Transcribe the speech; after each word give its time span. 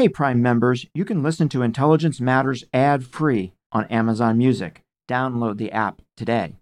Hey, 0.00 0.08
Prime 0.08 0.40
members, 0.40 0.86
you 0.94 1.04
can 1.04 1.22
listen 1.22 1.50
to 1.50 1.60
Intelligence 1.60 2.22
Matters 2.22 2.64
ad 2.72 3.04
free 3.04 3.52
on 3.70 3.84
Amazon 3.88 4.38
Music. 4.38 4.82
Download 5.06 5.58
the 5.58 5.70
app 5.72 6.00
today. 6.16 6.56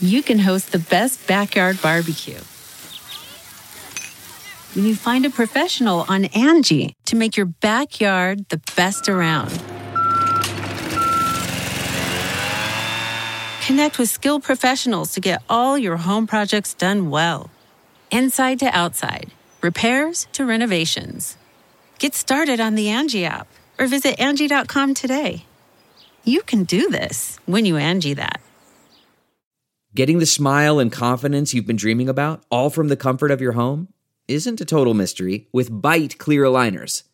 You 0.00 0.22
can 0.22 0.38
host 0.38 0.70
the 0.70 0.78
best 0.78 1.26
backyard 1.26 1.82
barbecue 1.82 2.38
when 4.76 4.86
you 4.86 4.94
find 4.94 5.26
a 5.26 5.30
professional 5.30 6.06
on 6.08 6.26
Angie 6.26 6.94
to 7.06 7.16
make 7.16 7.36
your 7.36 7.46
backyard 7.46 8.48
the 8.50 8.60
best 8.76 9.08
around. 9.08 9.50
Connect 13.66 13.98
with 13.98 14.08
skilled 14.08 14.44
professionals 14.44 15.12
to 15.14 15.20
get 15.20 15.42
all 15.50 15.76
your 15.76 15.96
home 15.96 16.28
projects 16.28 16.72
done 16.72 17.10
well. 17.10 17.50
Inside 18.12 18.60
to 18.60 18.66
outside, 18.66 19.32
repairs 19.60 20.28
to 20.34 20.46
renovations. 20.46 21.36
Get 22.02 22.16
started 22.16 22.58
on 22.58 22.74
the 22.74 22.88
Angie 22.88 23.24
app 23.24 23.46
or 23.78 23.86
visit 23.86 24.18
Angie.com 24.18 24.92
today. 24.92 25.46
You 26.24 26.42
can 26.42 26.64
do 26.64 26.90
this 26.90 27.38
when 27.46 27.64
you 27.64 27.76
Angie 27.76 28.14
that. 28.14 28.40
Getting 29.94 30.18
the 30.18 30.26
smile 30.26 30.80
and 30.80 30.90
confidence 30.90 31.54
you've 31.54 31.68
been 31.68 31.76
dreaming 31.76 32.08
about, 32.08 32.42
all 32.50 32.70
from 32.70 32.88
the 32.88 32.96
comfort 32.96 33.30
of 33.30 33.40
your 33.40 33.52
home, 33.52 33.86
isn't 34.26 34.60
a 34.60 34.64
total 34.64 34.94
mystery 34.94 35.46
with 35.52 35.70
Byte 35.70 36.18
clear 36.18 36.42
aligners. 36.42 37.04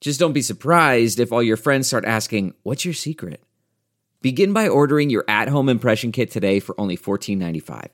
Just 0.00 0.20
don't 0.20 0.34
be 0.34 0.42
surprised 0.42 1.18
if 1.18 1.32
all 1.32 1.42
your 1.42 1.56
friends 1.56 1.88
start 1.88 2.04
asking, 2.04 2.54
What's 2.62 2.84
your 2.84 2.94
secret? 2.94 3.42
Begin 4.22 4.52
by 4.52 4.68
ordering 4.68 5.10
your 5.10 5.24
at 5.26 5.48
home 5.48 5.68
impression 5.68 6.12
kit 6.12 6.30
today 6.30 6.60
for 6.60 6.80
only 6.80 6.96
$14.95. 6.96 7.88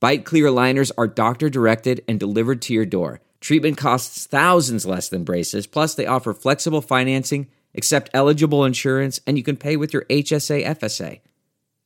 Byte 0.00 0.24
clear 0.24 0.46
aligners 0.46 0.90
are 0.96 1.06
doctor 1.06 1.50
directed 1.50 2.02
and 2.08 2.18
delivered 2.18 2.62
to 2.62 2.72
your 2.72 2.86
door. 2.86 3.20
Treatment 3.42 3.76
costs 3.76 4.26
thousands 4.26 4.86
less 4.86 5.08
than 5.08 5.24
braces, 5.24 5.66
plus, 5.66 5.96
they 5.96 6.06
offer 6.06 6.32
flexible 6.32 6.80
financing, 6.80 7.48
accept 7.74 8.08
eligible 8.14 8.64
insurance, 8.64 9.20
and 9.26 9.36
you 9.36 9.42
can 9.42 9.56
pay 9.56 9.76
with 9.76 9.92
your 9.92 10.04
HSA 10.04 10.64
FSA. 10.64 11.20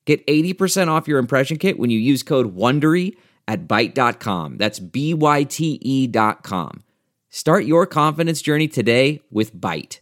Get 0.04 0.24
80% 0.26 0.88
off 0.88 1.08
your 1.08 1.18
impression 1.18 1.56
kit 1.56 1.78
when 1.78 1.88
you 1.88 1.98
use 1.98 2.22
code 2.22 2.54
WONDERY 2.54 3.16
at 3.48 3.66
Byte.com. 3.66 4.58
That's 4.58 4.78
B 4.78 5.14
Y 5.14 5.44
T 5.44 5.78
E 5.80 6.06
dot 6.06 6.42
com. 6.42 6.82
Start 7.30 7.64
your 7.64 7.86
confidence 7.86 8.42
journey 8.42 8.68
today 8.68 9.22
with 9.30 9.56
Byte. 9.56 10.00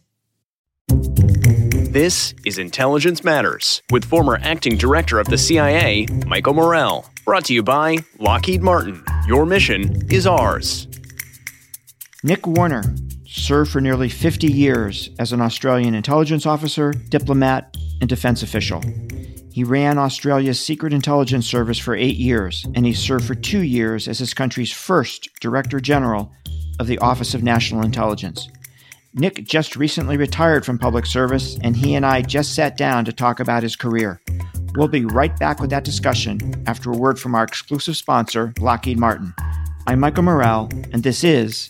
This 0.89 2.33
is 2.45 2.57
Intelligence 2.57 3.23
Matters 3.23 3.81
with 3.91 4.03
former 4.03 4.37
acting 4.41 4.75
director 4.75 5.19
of 5.21 5.27
the 5.27 5.37
CIA, 5.37 6.05
Michael 6.27 6.53
Morell. 6.53 7.09
Brought 7.23 7.45
to 7.45 7.53
you 7.53 7.63
by 7.63 7.99
Lockheed 8.19 8.61
Martin. 8.61 9.01
Your 9.25 9.45
mission 9.45 10.05
is 10.11 10.27
ours. 10.27 10.89
Nick 12.25 12.47
Warner 12.47 12.81
served 13.27 13.69
for 13.69 13.79
nearly 13.79 14.09
50 14.09 14.47
years 14.47 15.11
as 15.19 15.31
an 15.31 15.41
Australian 15.41 15.93
intelligence 15.93 16.47
officer, 16.47 16.91
diplomat, 16.91 17.77
and 18.01 18.09
defense 18.09 18.41
official. 18.41 18.81
He 19.51 19.63
ran 19.63 19.99
Australia's 19.99 20.59
Secret 20.59 20.91
Intelligence 20.91 21.45
Service 21.45 21.77
for 21.77 21.95
eight 21.95 22.15
years, 22.15 22.65
and 22.73 22.83
he 22.83 22.93
served 22.93 23.25
for 23.25 23.35
two 23.35 23.61
years 23.61 24.07
as 24.07 24.17
his 24.17 24.33
country's 24.33 24.71
first 24.71 25.29
Director 25.39 25.79
General 25.79 26.31
of 26.79 26.87
the 26.87 26.97
Office 26.97 27.35
of 27.35 27.43
National 27.43 27.85
Intelligence. 27.85 28.49
Nick 29.13 29.45
just 29.45 29.75
recently 29.75 30.17
retired 30.17 30.65
from 30.65 30.79
public 30.79 31.05
service, 31.05 31.59
and 31.61 31.77
he 31.77 31.93
and 31.93 32.07
I 32.07 32.23
just 32.23 32.55
sat 32.55 32.75
down 32.75 33.05
to 33.05 33.13
talk 33.13 33.39
about 33.39 33.61
his 33.61 33.75
career. 33.75 34.19
We'll 34.73 34.87
be 34.87 35.05
right 35.05 35.37
back 35.37 35.59
with 35.59 35.69
that 35.69 35.83
discussion 35.83 36.63
after 36.65 36.91
a 36.91 36.97
word 36.97 37.19
from 37.19 37.35
our 37.35 37.43
exclusive 37.43 37.95
sponsor, 37.95 38.51
Lockheed 38.59 38.97
Martin. 38.97 39.35
I'm 39.85 39.99
Michael 39.99 40.23
Morell, 40.23 40.71
and 40.91 41.03
this 41.03 41.23
is 41.23 41.69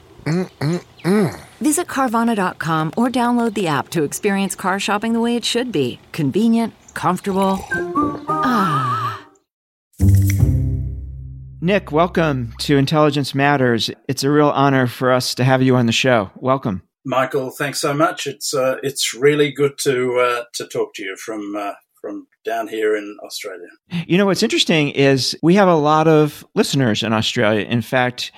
Mm-mm-mm. 0.25 1.39
Visit 1.59 1.87
Carvana.com 1.87 2.93
or 2.97 3.09
download 3.09 3.53
the 3.53 3.67
app 3.67 3.89
to 3.89 4.03
experience 4.03 4.55
car 4.55 4.79
shopping 4.79 5.13
the 5.13 5.19
way 5.19 5.35
it 5.35 5.45
should 5.45 5.71
be 5.71 5.99
convenient, 6.11 6.73
comfortable. 6.93 7.59
Ah. 8.29 9.27
Nick, 11.63 11.91
welcome 11.91 12.53
to 12.59 12.77
Intelligence 12.77 13.35
Matters. 13.35 13.91
It's 14.07 14.23
a 14.23 14.31
real 14.31 14.49
honor 14.49 14.87
for 14.87 15.11
us 15.11 15.35
to 15.35 15.43
have 15.43 15.61
you 15.61 15.75
on 15.75 15.85
the 15.85 15.91
show. 15.91 16.31
Welcome. 16.35 16.81
Michael, 17.05 17.51
thanks 17.51 17.79
so 17.79 17.93
much. 17.93 18.25
It's 18.25 18.53
uh, 18.53 18.77
it's 18.81 19.13
really 19.13 19.51
good 19.51 19.77
to 19.79 20.19
uh, 20.19 20.43
to 20.55 20.67
talk 20.67 20.93
to 20.95 21.03
you 21.03 21.15
from 21.17 21.55
uh, 21.55 21.73
from 22.01 22.27
down 22.43 22.67
here 22.67 22.95
in 22.95 23.17
Australia. 23.23 23.67
You 24.07 24.17
know 24.17 24.25
what's 24.25 24.43
interesting 24.43 24.89
is 24.89 25.37
we 25.43 25.55
have 25.55 25.67
a 25.67 25.75
lot 25.75 26.07
of 26.07 26.43
listeners 26.55 27.03
in 27.03 27.13
Australia. 27.13 27.65
In 27.65 27.81
fact, 27.81 28.31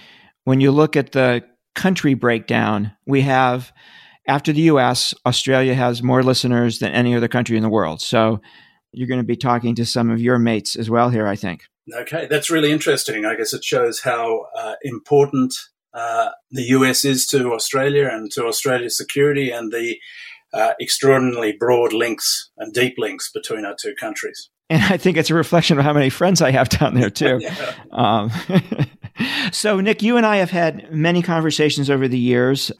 when 0.43 0.59
you 0.59 0.71
look 0.71 0.95
at 0.97 1.13
the 1.13 1.43
country 1.75 2.13
breakdown, 2.13 2.91
we 3.05 3.21
have 3.21 3.71
after 4.27 4.53
the 4.53 4.61
US, 4.61 5.13
Australia 5.25 5.73
has 5.73 6.01
more 6.01 6.23
listeners 6.23 6.79
than 6.79 6.91
any 6.93 7.15
other 7.15 7.27
country 7.27 7.57
in 7.57 7.63
the 7.63 7.69
world. 7.69 8.01
So 8.01 8.41
you're 8.91 9.07
going 9.07 9.19
to 9.19 9.25
be 9.25 9.35
talking 9.35 9.75
to 9.75 9.85
some 9.85 10.09
of 10.09 10.21
your 10.21 10.39
mates 10.39 10.75
as 10.75 10.89
well 10.89 11.09
here, 11.09 11.27
I 11.27 11.35
think. 11.35 11.63
Okay, 11.93 12.27
that's 12.29 12.49
really 12.49 12.71
interesting. 12.71 13.25
I 13.25 13.35
guess 13.35 13.53
it 13.53 13.63
shows 13.63 14.01
how 14.01 14.45
uh, 14.55 14.75
important 14.83 15.53
uh, 15.93 16.29
the 16.51 16.63
US 16.63 17.03
is 17.03 17.25
to 17.27 17.53
Australia 17.53 18.07
and 18.09 18.31
to 18.31 18.45
Australia's 18.45 18.97
security 18.97 19.51
and 19.51 19.71
the 19.71 19.97
uh, 20.53 20.73
extraordinarily 20.79 21.53
broad 21.59 21.93
links 21.93 22.51
and 22.57 22.73
deep 22.73 22.93
links 22.97 23.29
between 23.33 23.65
our 23.65 23.75
two 23.79 23.93
countries. 23.99 24.49
And 24.69 24.81
I 24.83 24.97
think 24.97 25.17
it's 25.17 25.29
a 25.29 25.35
reflection 25.35 25.77
of 25.77 25.83
how 25.83 25.93
many 25.93 26.09
friends 26.09 26.41
I 26.41 26.51
have 26.51 26.69
down 26.69 26.93
there, 26.93 27.09
too. 27.09 27.39
yeah. 27.41 27.73
um, 27.91 28.31
so, 29.51 29.79
Nick, 29.79 30.01
you 30.01 30.17
and 30.17 30.25
I 30.25 30.37
have 30.37 30.51
had 30.51 30.91
many 30.91 31.21
conversations 31.21 31.89
over 31.89 32.07
the 32.07 32.19
years, 32.19 32.71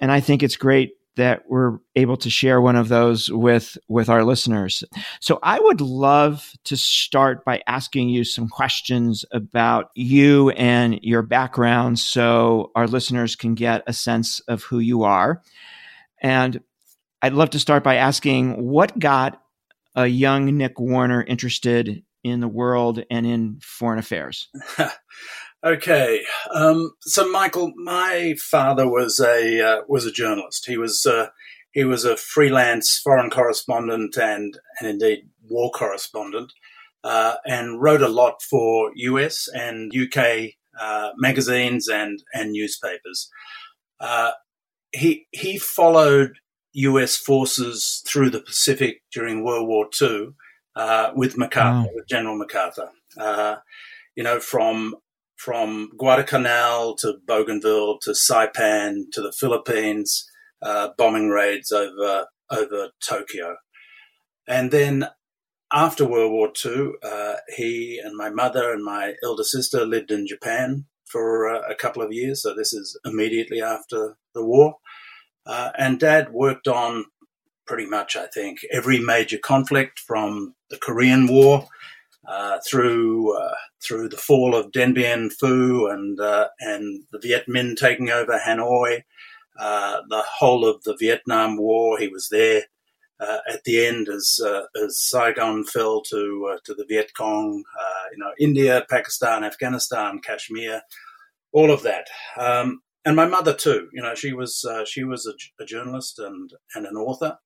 and 0.00 0.12
I 0.12 0.20
think 0.20 0.42
it's 0.42 0.56
great 0.56 0.92
that 1.16 1.42
we're 1.48 1.78
able 1.96 2.16
to 2.16 2.30
share 2.30 2.60
one 2.60 2.76
of 2.76 2.88
those 2.88 3.28
with 3.30 3.76
with 3.88 4.08
our 4.08 4.24
listeners. 4.24 4.84
So 5.20 5.40
I 5.42 5.58
would 5.58 5.80
love 5.80 6.52
to 6.64 6.76
start 6.76 7.44
by 7.44 7.60
asking 7.66 8.08
you 8.08 8.22
some 8.22 8.48
questions 8.48 9.24
about 9.32 9.90
you 9.96 10.50
and 10.50 11.00
your 11.02 11.22
background 11.22 11.98
so 11.98 12.70
our 12.76 12.86
listeners 12.86 13.34
can 13.34 13.54
get 13.54 13.82
a 13.88 13.92
sense 13.92 14.38
of 14.40 14.62
who 14.62 14.78
you 14.78 15.02
are. 15.02 15.42
And 16.22 16.60
I'd 17.20 17.34
love 17.34 17.50
to 17.50 17.58
start 17.58 17.82
by 17.82 17.96
asking 17.96 18.64
what 18.64 18.96
got 18.96 19.42
a 19.96 20.06
young 20.06 20.56
Nick 20.56 20.78
Warner 20.78 21.24
interested 21.24 22.04
in 22.22 22.40
the 22.40 22.48
world 22.48 23.02
and 23.10 23.26
in 23.26 23.58
foreign 23.60 23.98
affairs? 23.98 24.48
Okay, 25.64 26.20
um, 26.54 26.92
so 27.00 27.28
Michael, 27.28 27.72
my 27.76 28.36
father 28.38 28.88
was 28.88 29.18
a 29.18 29.60
uh, 29.60 29.82
was 29.88 30.06
a 30.06 30.12
journalist. 30.12 30.66
He 30.66 30.78
was 30.78 31.04
uh, 31.04 31.30
he 31.72 31.82
was 31.82 32.04
a 32.04 32.16
freelance 32.16 33.00
foreign 33.02 33.28
correspondent 33.28 34.16
and 34.16 34.56
and 34.78 34.88
indeed 34.88 35.28
war 35.48 35.72
correspondent, 35.72 36.52
uh, 37.02 37.36
and 37.44 37.82
wrote 37.82 38.02
a 38.02 38.08
lot 38.08 38.40
for 38.40 38.92
U.S. 38.94 39.48
and 39.52 39.92
UK 39.92 40.50
uh, 40.80 41.10
magazines 41.16 41.88
and 41.88 42.22
and 42.32 42.52
newspapers. 42.52 43.28
Uh, 43.98 44.30
he 44.92 45.26
he 45.32 45.58
followed 45.58 46.38
U.S. 46.74 47.16
forces 47.16 48.04
through 48.06 48.30
the 48.30 48.42
Pacific 48.42 49.02
during 49.12 49.42
World 49.42 49.66
War 49.66 49.88
II 50.00 50.28
uh, 50.76 51.10
with 51.16 51.36
MacArthur, 51.36 51.88
wow. 51.88 51.90
with 51.96 52.06
General 52.06 52.38
MacArthur. 52.38 52.90
you 54.14 54.22
know, 54.22 54.38
from 54.38 54.94
from 55.38 55.90
Guadalcanal 55.96 56.96
to 56.96 57.14
Bougainville 57.26 57.98
to 58.00 58.10
Saipan 58.10 59.04
to 59.12 59.22
the 59.22 59.32
Philippines, 59.32 60.28
uh, 60.60 60.90
bombing 60.98 61.30
raids 61.30 61.72
over 61.72 62.26
over 62.50 62.90
Tokyo, 63.00 63.56
and 64.46 64.70
then 64.70 65.08
after 65.72 66.06
World 66.06 66.32
War 66.32 66.50
II, 66.64 66.92
uh, 67.02 67.34
he 67.56 68.00
and 68.02 68.16
my 68.16 68.30
mother 68.30 68.72
and 68.72 68.82
my 68.82 69.14
elder 69.22 69.44
sister 69.44 69.84
lived 69.84 70.10
in 70.10 70.26
Japan 70.26 70.86
for 71.04 71.48
uh, 71.48 71.60
a 71.70 71.74
couple 71.74 72.02
of 72.02 72.12
years. 72.12 72.42
So 72.42 72.54
this 72.54 72.72
is 72.72 72.98
immediately 73.04 73.62
after 73.62 74.16
the 74.34 74.44
war, 74.44 74.76
uh, 75.46 75.70
and 75.78 76.00
Dad 76.00 76.32
worked 76.32 76.68
on 76.68 77.04
pretty 77.66 77.86
much, 77.86 78.16
I 78.16 78.26
think, 78.26 78.60
every 78.72 78.98
major 78.98 79.38
conflict 79.38 80.00
from 80.00 80.54
the 80.70 80.78
Korean 80.78 81.28
War 81.28 81.68
uh, 82.28 82.58
through 82.68 83.34
uh, 83.36 83.54
through 83.82 84.08
the 84.08 84.16
fall 84.18 84.54
of 84.54 84.70
Dien 84.70 84.92
Bien 84.92 85.30
Phu 85.30 85.90
and 85.90 86.20
uh, 86.20 86.48
and 86.60 87.04
the 87.10 87.18
Viet 87.18 87.46
Minh 87.48 87.74
taking 87.74 88.10
over 88.10 88.38
Hanoi, 88.38 89.02
uh, 89.58 90.00
the 90.10 90.22
whole 90.38 90.66
of 90.66 90.82
the 90.84 90.94
Vietnam 91.00 91.56
War. 91.56 91.98
He 91.98 92.08
was 92.08 92.28
there 92.30 92.64
uh, 93.18 93.38
at 93.50 93.64
the 93.64 93.86
end 93.86 94.08
as 94.08 94.38
as 94.84 95.00
Saigon 95.00 95.64
fell 95.64 96.02
to 96.02 96.58
to 96.64 96.74
the 96.74 96.84
Viet 96.86 97.12
Cong, 97.16 97.64
you 98.12 98.18
know, 98.18 98.32
India, 98.38 98.84
Pakistan, 98.90 99.42
Afghanistan, 99.42 100.20
Kashmir, 100.20 100.82
all 101.52 101.70
of 101.70 101.82
that. 101.82 102.08
Um, 102.36 102.82
and 103.06 103.16
my 103.16 103.26
mother 103.26 103.54
too. 103.54 103.88
You 103.94 104.02
know, 104.02 104.14
she 104.14 104.34
was 104.34 104.66
she 104.84 105.02
was 105.02 105.26
a, 105.26 105.62
a, 105.62 105.64
journalist 105.64 106.18
and 106.18 106.52
and 106.74 106.84
an 106.84 106.96
author. 106.96 107.38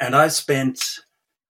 And 0.00 0.16
I 0.16 0.26
spent 0.26 0.82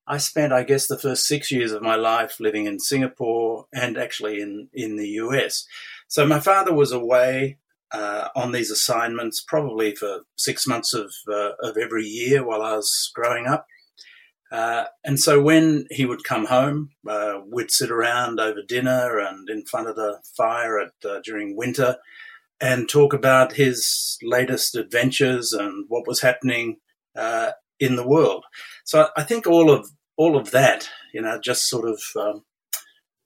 I 0.07 0.19
spent 0.19 0.53
I 0.53 0.65
guess 0.65 0.87
the 0.87 0.99
first 0.99 1.27
six 1.27 1.51
years 1.51 1.73
of 1.73 1.83
my 1.83 1.97
life 1.97 2.39
living 2.41 2.67
in 2.67 2.79
Singapore 2.79 3.67
and 3.73 3.97
actually 3.97 4.41
in 4.41 4.69
in 4.73 4.97
the 4.97 5.09
US. 5.21 5.67
So 6.09 6.27
my 6.27 6.41
father 6.41 6.75
was 6.75 6.93
away 6.93 7.59
uh, 7.91 8.29
on 8.37 8.53
these 8.53 8.71
assignments 8.71 9.43
probably 9.47 9.95
for 9.95 10.21
six 10.37 10.67
months 10.67 10.93
of 10.95 11.13
uh, 11.29 11.53
of 11.63 11.77
every 11.77 12.05
year 12.05 12.45
while 12.45 12.63
I 12.63 12.77
was 12.77 13.11
growing 13.15 13.47
up. 13.47 13.67
Uh, 14.53 14.85
and 15.05 15.19
so 15.19 15.41
when 15.41 15.87
he 15.91 16.05
would 16.05 16.23
come 16.23 16.47
home, 16.47 16.91
uh, 17.09 17.41
we'd 17.51 17.73
sit 17.73 17.91
around 17.91 18.39
over 18.39 18.61
dinner 18.63 19.19
and 19.19 19.49
in 19.49 19.65
front 19.65 19.89
of 19.89 19.97
the 19.97 20.21
fire 20.37 20.79
at, 20.79 20.93
uh, 21.05 21.21
during 21.25 21.57
winter 21.57 21.97
and 22.61 22.89
talk 22.89 23.13
about 23.13 23.55
his 23.55 24.17
latest 24.23 24.77
adventures 24.77 25.53
and 25.53 25.87
what 25.89 26.07
was 26.07 26.21
happening 26.21 26.77
uh, 27.17 27.51
in 27.81 27.97
the 27.97 28.07
world. 28.07 28.45
So 28.85 29.09
I 29.17 29.23
think 29.23 29.47
all 29.47 29.71
of 29.71 29.91
all 30.17 30.37
of 30.37 30.51
that, 30.53 30.89
you 31.13 31.21
know, 31.21 31.41
just 31.41 31.69
sort 31.69 31.89
of 31.89 32.01
um, 32.17 32.45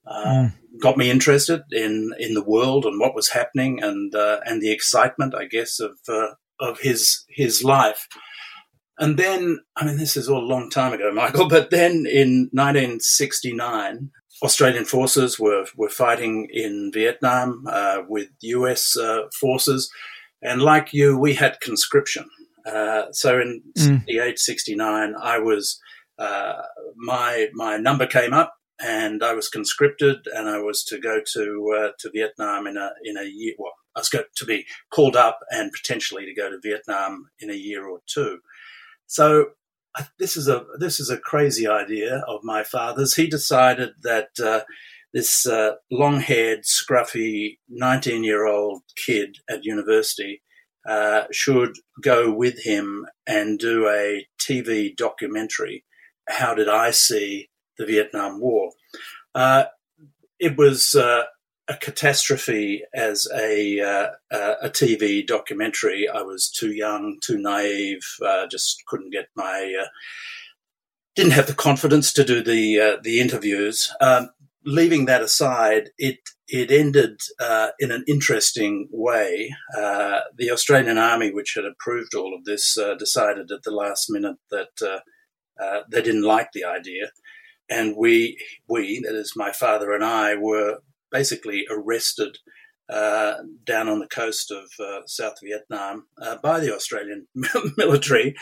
mm. 0.07 0.53
got 0.81 0.97
me 0.97 1.09
interested 1.09 1.61
in 1.71 2.11
in 2.19 2.33
the 2.33 2.43
world 2.43 2.85
and 2.85 2.99
what 2.99 3.15
was 3.15 3.29
happening 3.29 3.81
and 3.81 4.13
uh, 4.15 4.39
and 4.45 4.61
the 4.61 4.71
excitement, 4.71 5.35
I 5.35 5.45
guess, 5.45 5.79
of 5.79 5.99
of 6.59 6.79
his 6.79 7.25
his 7.29 7.63
life. 7.63 8.07
And 8.99 9.17
then, 9.17 9.59
I 9.77 9.85
mean, 9.85 9.97
this 9.97 10.17
is 10.17 10.27
all 10.27 10.43
a 10.43 10.53
long 10.53 10.69
time 10.69 10.91
ago, 10.93 11.11
Michael, 11.13 11.47
but 11.47 11.71
then 11.71 12.05
in 12.05 12.49
1969, 12.51 14.11
Australian 14.43 14.85
forces 14.85 15.39
were, 15.39 15.65
were 15.75 15.89
fighting 15.89 16.49
in 16.51 16.91
Vietnam 16.93 17.63
uh, 17.67 18.01
with 18.07 18.27
US 18.41 18.97
uh, 18.97 19.23
forces. 19.39 19.89
And 20.41 20.61
like 20.61 20.93
you, 20.93 21.17
we 21.17 21.33
had 21.33 21.59
conscription. 21.61 22.29
Uh, 22.65 23.11
so 23.11 23.39
in 23.39 23.61
mm. 23.77 23.99
68, 23.99 24.39
69, 24.39 25.13
I 25.21 25.39
was, 25.39 25.79
uh, 26.17 26.61
my, 26.97 27.47
my 27.53 27.77
number 27.77 28.05
came 28.05 28.33
up 28.33 28.53
and 28.79 29.23
I 29.23 29.33
was 29.33 29.49
conscripted 29.49 30.27
and 30.33 30.49
I 30.49 30.59
was 30.59 30.83
to 30.85 30.99
go 30.99 31.21
to, 31.33 31.75
uh, 31.77 31.91
to 31.99 32.11
Vietnam 32.13 32.67
in 32.67 32.77
a, 32.77 32.91
in 33.03 33.17
a 33.17 33.23
year. 33.23 33.53
Well, 33.57 33.73
I 33.95 33.99
was 33.99 34.09
going 34.09 34.25
to 34.35 34.45
be 34.45 34.65
called 34.91 35.15
up 35.15 35.39
and 35.49 35.71
potentially 35.71 36.25
to 36.25 36.33
go 36.33 36.49
to 36.49 36.59
Vietnam 36.61 37.25
in 37.39 37.49
a 37.49 37.55
year 37.55 37.87
or 37.87 37.99
two. 38.07 38.39
So 39.07 39.47
this 40.17 40.37
is 40.37 40.47
a 40.47 40.65
this 40.77 40.99
is 40.99 41.09
a 41.09 41.17
crazy 41.17 41.67
idea 41.67 42.23
of 42.27 42.41
my 42.43 42.63
father's. 42.63 43.15
He 43.15 43.27
decided 43.27 43.89
that 44.03 44.29
uh, 44.41 44.61
this 45.13 45.45
uh, 45.45 45.73
long-haired, 45.91 46.63
scruffy, 46.63 47.57
nineteen-year-old 47.67 48.83
kid 49.05 49.37
at 49.49 49.65
university 49.65 50.41
uh, 50.87 51.23
should 51.31 51.77
go 52.01 52.31
with 52.31 52.63
him 52.63 53.05
and 53.27 53.59
do 53.59 53.87
a 53.87 54.25
TV 54.39 54.95
documentary. 54.95 55.83
How 56.27 56.53
did 56.53 56.69
I 56.69 56.91
see 56.91 57.49
the 57.77 57.85
Vietnam 57.85 58.39
War? 58.39 58.71
Uh, 59.35 59.65
it 60.39 60.57
was 60.57 60.95
uh, 60.95 61.23
a 61.67 61.75
catastrophe 61.77 62.83
as 62.93 63.27
a 63.33 63.79
uh, 63.79 64.07
a 64.31 64.69
TV 64.69 65.25
documentary. 65.25 66.07
I 66.09 66.21
was 66.21 66.49
too 66.49 66.71
young, 66.71 67.19
too 67.21 67.37
naive, 67.37 68.05
uh, 68.25 68.47
just 68.47 68.83
couldn't 68.87 69.11
get 69.11 69.27
my 69.35 69.75
uh, 69.81 69.87
didn't 71.15 71.33
have 71.33 71.47
the 71.47 71.53
confidence 71.53 72.13
to 72.13 72.23
do 72.23 72.41
the 72.41 72.79
uh, 72.79 72.97
the 73.03 73.19
interviews. 73.19 73.93
Um, 74.01 74.29
leaving 74.65 75.05
that 75.05 75.21
aside, 75.21 75.91
it 75.97 76.17
it 76.51 76.71
ended 76.71 77.21
uh, 77.39 77.69
in 77.79 77.91
an 77.91 78.03
interesting 78.07 78.87
way. 78.91 79.53
Uh, 79.77 80.21
the 80.37 80.51
Australian 80.51 80.97
Army, 80.97 81.31
which 81.31 81.53
had 81.55 81.65
approved 81.65 82.15
all 82.15 82.33
of 82.35 82.45
this, 82.45 82.77
decided 82.97 83.51
at 83.51 83.63
the 83.63 83.71
last 83.71 84.07
minute 84.09 84.37
that 84.49 85.01
they 85.91 86.01
didn't 86.01 86.23
like 86.23 86.49
the 86.53 86.63
idea 86.63 87.11
and 87.69 87.95
we 87.95 88.37
we 88.67 88.99
that 89.01 89.15
is 89.15 89.33
my 89.35 89.51
father 89.51 89.93
and 89.93 90.03
I 90.03 90.35
were 90.35 90.79
basically 91.11 91.65
arrested 91.69 92.37
uh, 92.89 93.35
down 93.65 93.87
on 93.87 93.99
the 93.99 94.07
coast 94.07 94.51
of 94.51 94.65
uh, 94.79 95.01
South 95.05 95.35
Vietnam 95.43 96.07
uh, 96.21 96.37
by 96.41 96.59
the 96.59 96.73
Australian 96.73 97.27
military, 97.77 98.35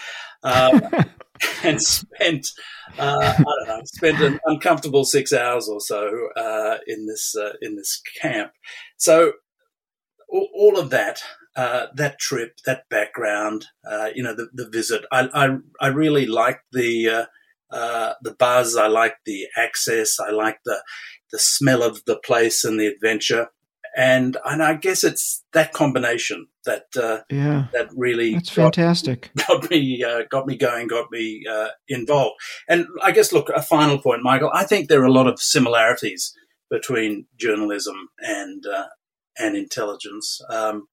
um, 0.44 0.82
and 1.64 1.82
spent 1.82 2.52
uh, 2.98 3.34
I 3.38 3.44
don't 3.44 3.68
know 3.68 3.82
spent 3.86 4.22
an 4.22 4.40
uncomfortable 4.46 5.04
six 5.04 5.34
hours 5.34 5.68
or 5.68 5.82
so 5.82 6.30
uh, 6.38 6.78
in 6.88 7.08
this 7.08 7.36
uh, 7.36 7.54
in 7.62 7.76
this 7.76 8.02
camp. 8.22 8.52
So 8.98 9.34
all, 10.30 10.78
of 10.78 10.90
that. 10.90 11.22
that 11.56 12.20
trip, 12.20 12.60
that 12.66 12.84
background, 12.90 13.66
you 14.14 14.22
know, 14.22 14.36
the, 14.36 14.50
the 14.54 14.70
visit. 14.70 15.06
I, 15.12 15.30
I, 15.34 15.58
I 15.80 15.88
really 15.88 16.26
liked 16.26 16.66
the 16.72 17.28
the 17.72 18.36
buzz. 18.38 18.76
I 18.76 18.88
liked 18.88 19.26
the 19.26 19.48
access. 19.58 20.20
I 20.20 20.32
liked 20.32 20.62
the 20.66 20.82
the 21.32 21.40
smell 21.40 21.84
of 21.84 22.04
the 22.06 22.18
place 22.18 22.64
and 22.64 22.80
the 22.80 22.88
adventure. 22.88 23.48
And 23.98 24.38
and 24.46 24.62
I 24.62 24.76
guess 24.76 25.04
it's 25.04 25.44
that 25.54 25.74
combination 25.74 26.48
that 26.66 26.86
uh, 26.96 27.22
yeah 27.32 27.66
that 27.74 27.90
really 27.96 28.36
that's 28.36 28.56
got, 28.56 28.76
fantastic 28.76 29.32
got 29.48 29.70
me 29.72 30.04
uh, 30.04 30.22
got 30.30 30.46
me 30.46 30.56
going 30.56 30.88
got 30.88 31.12
me 31.12 31.44
uh, 31.50 31.70
involved. 31.88 32.36
And 32.70 32.86
I 33.02 33.12
guess 33.12 33.34
look 33.34 33.50
a 33.50 33.62
final 33.62 33.98
point, 33.98 34.22
Michael. 34.22 34.52
I 34.54 34.66
think 34.66 34.88
there 34.88 35.02
are 35.02 35.06
a 35.08 35.12
lot 35.12 35.26
of 35.26 35.40
similarities 35.40 36.32
between 36.70 37.26
journalism 37.38 38.10
and 38.20 38.64
uh, 38.68 38.90
and 39.40 39.58
intelligence. 39.58 40.42
Um, 40.48 40.88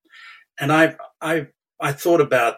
and 0.59 0.73
I 0.73 0.97
I 1.21 1.49
I 1.79 1.93
thought 1.93 2.23
about 2.23 2.57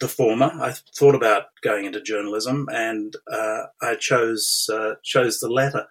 the 0.00 0.08
former. 0.08 0.50
I 0.60 0.74
thought 0.98 1.14
about 1.14 1.44
going 1.62 1.86
into 1.86 2.02
journalism, 2.02 2.66
and 2.70 3.16
uh, 3.32 3.62
I 3.80 3.94
chose 3.94 4.68
uh, 4.70 4.96
chose 5.02 5.38
the 5.38 5.48
latter 5.48 5.86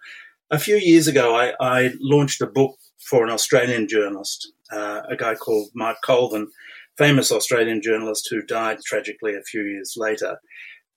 a 0.50 0.58
few 0.58 0.76
years 0.76 1.06
ago, 1.06 1.36
I, 1.36 1.52
I, 1.60 1.92
launched 2.00 2.40
a 2.40 2.46
book 2.46 2.78
for 2.98 3.24
an 3.24 3.30
Australian 3.30 3.88
journalist, 3.88 4.52
uh, 4.72 5.02
a 5.08 5.16
guy 5.16 5.34
called 5.34 5.70
Mark 5.74 5.98
Colvin, 6.04 6.48
famous 6.96 7.30
Australian 7.30 7.80
journalist 7.82 8.28
who 8.30 8.42
died 8.42 8.78
tragically 8.84 9.34
a 9.34 9.42
few 9.42 9.62
years 9.62 9.94
later. 9.96 10.38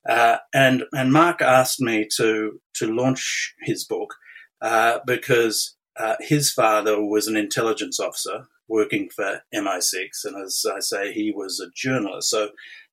Uh, 0.08 0.38
and 0.52 0.82
and 0.92 1.12
Mark 1.12 1.40
asked 1.40 1.80
me 1.80 2.08
to 2.16 2.60
to 2.74 2.92
launch 2.92 3.54
his 3.62 3.84
book 3.84 4.14
uh, 4.60 4.98
because 5.06 5.76
uh, 5.96 6.16
his 6.20 6.52
father 6.52 7.00
was 7.00 7.28
an 7.28 7.36
intelligence 7.36 8.00
officer 8.00 8.46
working 8.68 9.08
for 9.14 9.42
MI6, 9.54 10.08
and 10.24 10.42
as 10.44 10.64
I 10.66 10.80
say, 10.80 11.12
he 11.12 11.32
was 11.34 11.60
a 11.60 11.70
journalist. 11.74 12.30
So 12.30 12.50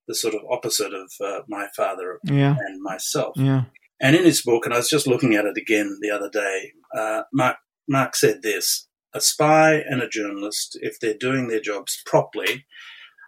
the 0.08 0.16
sort 0.16 0.34
of 0.34 0.42
opposite 0.50 0.94
of 0.94 1.12
uh, 1.24 1.42
my 1.48 1.68
father 1.76 2.20
yeah. 2.26 2.56
and 2.60 2.82
myself. 2.82 3.34
Yeah. 3.38 3.66
And 4.02 4.16
in 4.16 4.26
his 4.26 4.42
book, 4.42 4.66
and 4.66 4.74
I 4.74 4.78
was 4.78 4.90
just 4.90 5.08
looking 5.08 5.36
at 5.36 5.46
it 5.46 5.58
again 5.58 6.00
the 6.02 6.10
other 6.10 6.30
day, 6.30 6.74
uh, 6.98 7.24
Mark, 7.32 7.58
Mark 7.88 8.16
said 8.16 8.42
this 8.42 8.89
a 9.14 9.22
spy 9.22 9.74
and 9.76 10.02
a 10.02 10.10
journalist, 10.10 10.78
if 10.82 11.00
they're 11.00 11.14
doing 11.14 11.48
their 11.48 11.62
jobs 11.62 12.02
properly, 12.06 12.66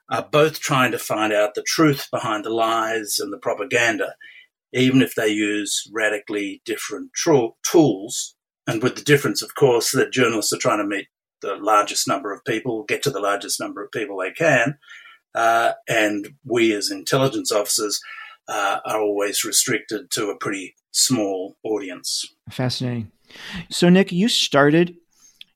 are 0.10 0.28
both 0.30 0.60
trying 0.60 0.92
to 0.92 1.00
find 1.00 1.32
out 1.32 1.56
the 1.56 1.64
truth 1.64 2.08
behind 2.12 2.44
the 2.46 2.50
lies 2.50 3.18
and 3.20 3.32
the 3.32 3.38
propaganda, 3.38 4.16
even 4.74 5.02
if 5.02 5.16
they 5.16 5.30
use 5.30 5.90
radically 5.92 6.62
different 6.66 7.12
tools. 7.64 8.36
And 8.68 8.84
with 8.84 8.96
the 8.96 9.04
difference, 9.04 9.42
of 9.42 9.56
course, 9.56 9.92
that 9.92 10.12
journalists 10.12 10.54
are 10.54 10.58
trying 10.58 10.80
to 10.80 10.86
meet 10.86 11.08
the 11.42 11.56
largest 11.56 12.08
number 12.08 12.32
of 12.34 12.46
people, 12.46 12.84
get 12.84 13.02
to 13.04 13.10
the 13.10 13.20
largest 13.20 13.60
number 13.60 13.84
of 13.84 13.92
people 13.92 14.18
they 14.18 14.32
can. 14.32 14.78
Uh, 15.34 15.74
and 15.88 16.36
we 16.46 16.74
as 16.74 16.92
intelligence 16.92 17.52
officers 17.52 18.02
uh, 18.48 18.80
are 18.86 19.02
always 19.02 19.44
restricted 19.44 20.12
to 20.12 20.30
a 20.30 20.38
pretty 20.38 20.76
small 20.92 21.56
audience. 21.64 22.26
Fascinating. 22.50 23.12
So, 23.70 23.90
Nick, 23.90 24.12
you 24.12 24.28
started 24.28 24.96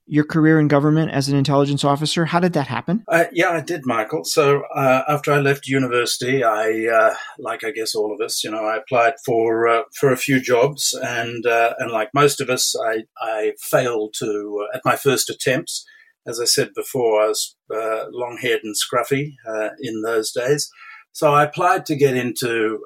your 0.07 0.23
career 0.23 0.59
in 0.59 0.67
government 0.67 1.11
as 1.11 1.27
an 1.29 1.37
intelligence 1.37 1.83
officer. 1.83 2.25
How 2.25 2.39
did 2.39 2.53
that 2.53 2.67
happen? 2.67 3.03
Uh, 3.07 3.25
yeah, 3.31 3.49
I 3.49 3.61
did, 3.61 3.81
Michael. 3.85 4.23
So 4.23 4.63
uh, 4.75 5.03
after 5.07 5.31
I 5.31 5.39
left 5.39 5.67
university, 5.67 6.43
I, 6.43 6.85
uh, 6.85 7.15
like 7.39 7.63
I 7.63 7.71
guess 7.71 7.95
all 7.95 8.13
of 8.13 8.23
us, 8.23 8.43
you 8.43 8.51
know, 8.51 8.65
I 8.65 8.77
applied 8.77 9.13
for 9.25 9.67
uh, 9.67 9.83
for 9.99 10.11
a 10.11 10.17
few 10.17 10.39
jobs, 10.39 10.97
and 11.01 11.45
uh, 11.45 11.73
and 11.79 11.91
like 11.91 12.09
most 12.13 12.39
of 12.39 12.49
us, 12.49 12.75
I 12.79 13.03
I 13.19 13.53
failed 13.59 14.13
to 14.19 14.65
uh, 14.65 14.77
at 14.77 14.85
my 14.85 14.95
first 14.95 15.29
attempts. 15.29 15.85
As 16.27 16.39
I 16.39 16.45
said 16.45 16.69
before, 16.75 17.21
I 17.21 17.27
was 17.27 17.55
long 17.69 18.39
haired 18.41 18.61
and 18.63 18.73
scruffy 18.75 19.33
in 19.79 20.01
those 20.01 20.31
days. 20.31 20.71
So 21.11 21.31
I 21.31 21.43
applied 21.43 21.85
to 21.85 21.95
get 21.95 22.17
into 22.17 22.79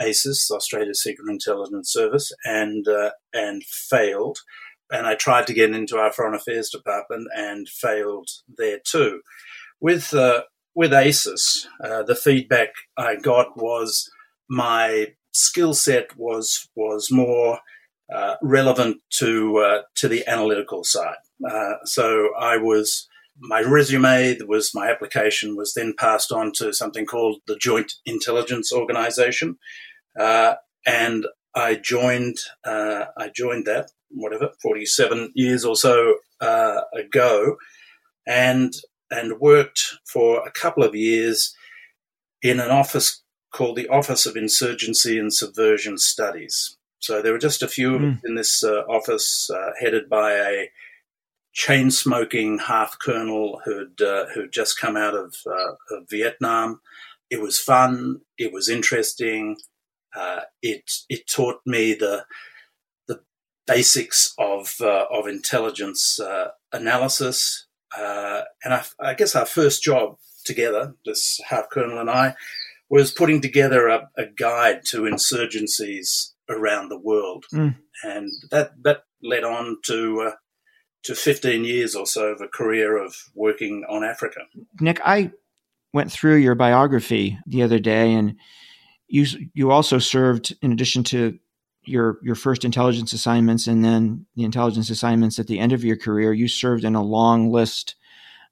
ASIS, 0.00 0.50
Australia's 0.50 1.02
Secret 1.02 1.30
Intelligence 1.30 1.92
Service, 1.92 2.32
and 2.44 2.86
and 3.34 3.62
failed. 3.64 4.38
And 4.90 5.06
I 5.06 5.14
tried 5.14 5.46
to 5.48 5.54
get 5.54 5.70
into 5.70 5.98
our 5.98 6.12
Foreign 6.12 6.34
Affairs 6.34 6.70
Department 6.70 7.28
and 7.36 7.68
failed 7.68 8.28
there 8.56 8.80
too. 8.84 9.22
With 9.80 10.14
uh, 10.14 10.42
with 10.74 10.92
ASIS, 10.92 11.66
uh, 11.82 12.02
the 12.02 12.14
feedback 12.14 12.68
I 12.96 13.16
got 13.16 13.56
was 13.56 14.08
my 14.48 15.14
skill 15.32 15.74
set 15.74 16.16
was 16.16 16.68
was 16.74 17.10
more 17.10 17.58
uh, 18.14 18.36
relevant 18.42 18.98
to 19.18 19.58
uh, 19.58 19.82
to 19.96 20.08
the 20.08 20.26
analytical 20.28 20.84
side. 20.84 21.16
Uh, 21.48 21.74
so 21.84 22.28
I 22.38 22.56
was 22.56 23.08
my 23.38 23.60
resume 23.60 24.38
was 24.46 24.74
my 24.74 24.90
application 24.90 25.56
was 25.56 25.74
then 25.74 25.94
passed 25.98 26.30
on 26.30 26.52
to 26.56 26.72
something 26.72 27.04
called 27.04 27.40
the 27.46 27.56
Joint 27.56 27.92
Intelligence 28.06 28.72
Organization, 28.72 29.58
uh, 30.18 30.54
and 30.86 31.26
I 31.54 31.74
joined 31.74 32.36
I 32.64 33.30
joined 33.34 33.66
that 33.66 33.90
whatever 34.10 34.50
forty 34.62 34.86
seven 34.86 35.32
years 35.34 35.64
or 35.64 35.76
so 35.76 36.16
uh, 36.40 36.80
ago, 36.94 37.56
and 38.26 38.74
and 39.10 39.40
worked 39.40 39.96
for 40.04 40.46
a 40.46 40.50
couple 40.50 40.82
of 40.82 40.94
years 40.94 41.54
in 42.42 42.60
an 42.60 42.70
office 42.70 43.22
called 43.52 43.76
the 43.76 43.88
Office 43.88 44.26
of 44.26 44.36
Insurgency 44.36 45.18
and 45.18 45.32
Subversion 45.32 45.98
Studies. 45.98 46.76
So 46.98 47.22
there 47.22 47.32
were 47.32 47.38
just 47.38 47.62
a 47.62 47.68
few 47.68 47.98
mm. 47.98 48.20
in 48.24 48.34
this 48.34 48.64
uh, 48.64 48.82
office, 48.88 49.48
uh, 49.50 49.70
headed 49.80 50.08
by 50.08 50.32
a 50.32 50.70
chain 51.52 51.90
smoking 51.90 52.58
half 52.58 52.98
colonel 52.98 53.60
who'd 53.64 54.00
uh, 54.02 54.26
who'd 54.34 54.52
just 54.52 54.78
come 54.78 54.96
out 54.96 55.14
of, 55.14 55.34
uh, 55.46 55.96
of, 55.96 56.08
Vietnam. 56.10 56.80
It 57.30 57.40
was 57.40 57.58
fun. 57.58 58.20
It 58.36 58.52
was 58.52 58.68
interesting. 58.68 59.56
Uh, 60.14 60.40
it 60.62 60.90
it 61.08 61.26
taught 61.26 61.60
me 61.64 61.94
the 61.94 62.24
basics 63.66 64.34
of 64.38 64.74
uh, 64.80 65.06
of 65.10 65.26
intelligence 65.26 66.18
analysis. 66.72 67.66
and 67.96 68.74
I, 68.74 68.84
I 69.00 69.14
guess 69.14 69.34
our 69.34 69.46
first 69.46 69.82
job 69.82 70.16
together, 70.44 70.94
this 71.04 71.40
half 71.48 71.68
colonel 71.70 71.98
and 71.98 72.10
I, 72.10 72.34
was 72.88 73.10
putting 73.10 73.40
together 73.40 73.88
a, 73.88 74.08
a 74.16 74.26
guide 74.26 74.82
to 74.86 75.02
insurgencies 75.02 76.32
around 76.48 76.88
the 76.88 76.98
world, 76.98 77.44
mm. 77.52 77.76
and 78.04 78.30
that 78.50 78.70
that 78.82 79.02
led 79.22 79.44
on 79.44 79.78
to 79.86 80.28
uh, 80.28 80.32
to 81.04 81.14
15 81.14 81.64
years 81.64 81.94
or 81.94 82.06
so 82.06 82.26
of 82.26 82.40
a 82.40 82.48
career 82.48 82.96
of 82.96 83.14
working 83.34 83.84
on 83.88 84.04
Africa. 84.04 84.40
Nick, 84.80 85.00
I 85.04 85.32
went 85.92 86.10
through 86.10 86.36
your 86.36 86.54
biography 86.54 87.38
the 87.46 87.62
other 87.62 87.78
day, 87.78 88.12
and 88.12 88.36
you 89.08 89.26
you 89.54 89.70
also 89.70 89.98
served 89.98 90.56
in 90.62 90.72
addition 90.72 91.04
to 91.04 91.38
your 91.86 92.18
your 92.22 92.34
first 92.34 92.64
intelligence 92.64 93.12
assignments 93.12 93.66
and 93.66 93.84
then 93.84 94.26
the 94.36 94.44
intelligence 94.44 94.90
assignments 94.90 95.38
at 95.38 95.46
the 95.46 95.58
end 95.58 95.72
of 95.72 95.84
your 95.84 95.96
career. 95.96 96.32
You 96.32 96.48
served 96.48 96.84
in 96.84 96.94
a 96.94 97.02
long 97.02 97.50
list 97.50 97.94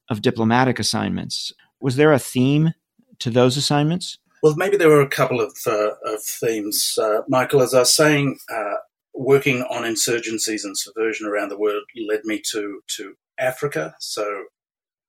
of 0.09 0.23
diplomatic 0.23 0.79
assignments. 0.79 1.53
Was 1.81 1.97
there 1.97 2.13
a 2.13 2.19
theme 2.19 2.75
to 3.19 3.31
those 3.31 3.57
assignments? 3.57 4.19
Well, 4.43 4.55
maybe 4.57 4.77
there 4.77 4.91
were 4.91 5.01
a 5.01 5.09
couple 5.09 5.41
of, 5.41 5.57
uh, 5.67 5.93
of 6.05 6.23
themes, 6.23 6.99
uh, 7.01 7.23
Michael. 7.29 7.63
As 7.63 7.73
I 7.73 7.79
was 7.81 7.95
saying, 7.95 8.39
uh, 8.55 8.75
working 9.15 9.63
on 9.63 9.85
insurgencies 9.85 10.65
and 10.65 10.77
subversion 10.77 11.27
around 11.27 11.49
the 11.49 11.59
world 11.59 11.85
led 12.09 12.21
me 12.25 12.43
to 12.51 12.81
to 12.97 13.15
Africa. 13.39 13.95
So, 14.01 14.45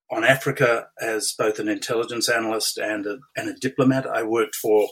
on 0.09 0.23
Africa, 0.23 0.87
as 1.01 1.33
both 1.37 1.59
an 1.59 1.67
intelligence 1.67 2.29
analyst 2.29 2.77
and 2.77 3.05
a, 3.05 3.17
and 3.35 3.49
a 3.49 3.53
diplomat, 3.59 4.07
I 4.07 4.23
worked 4.23 4.55
for 4.55 4.87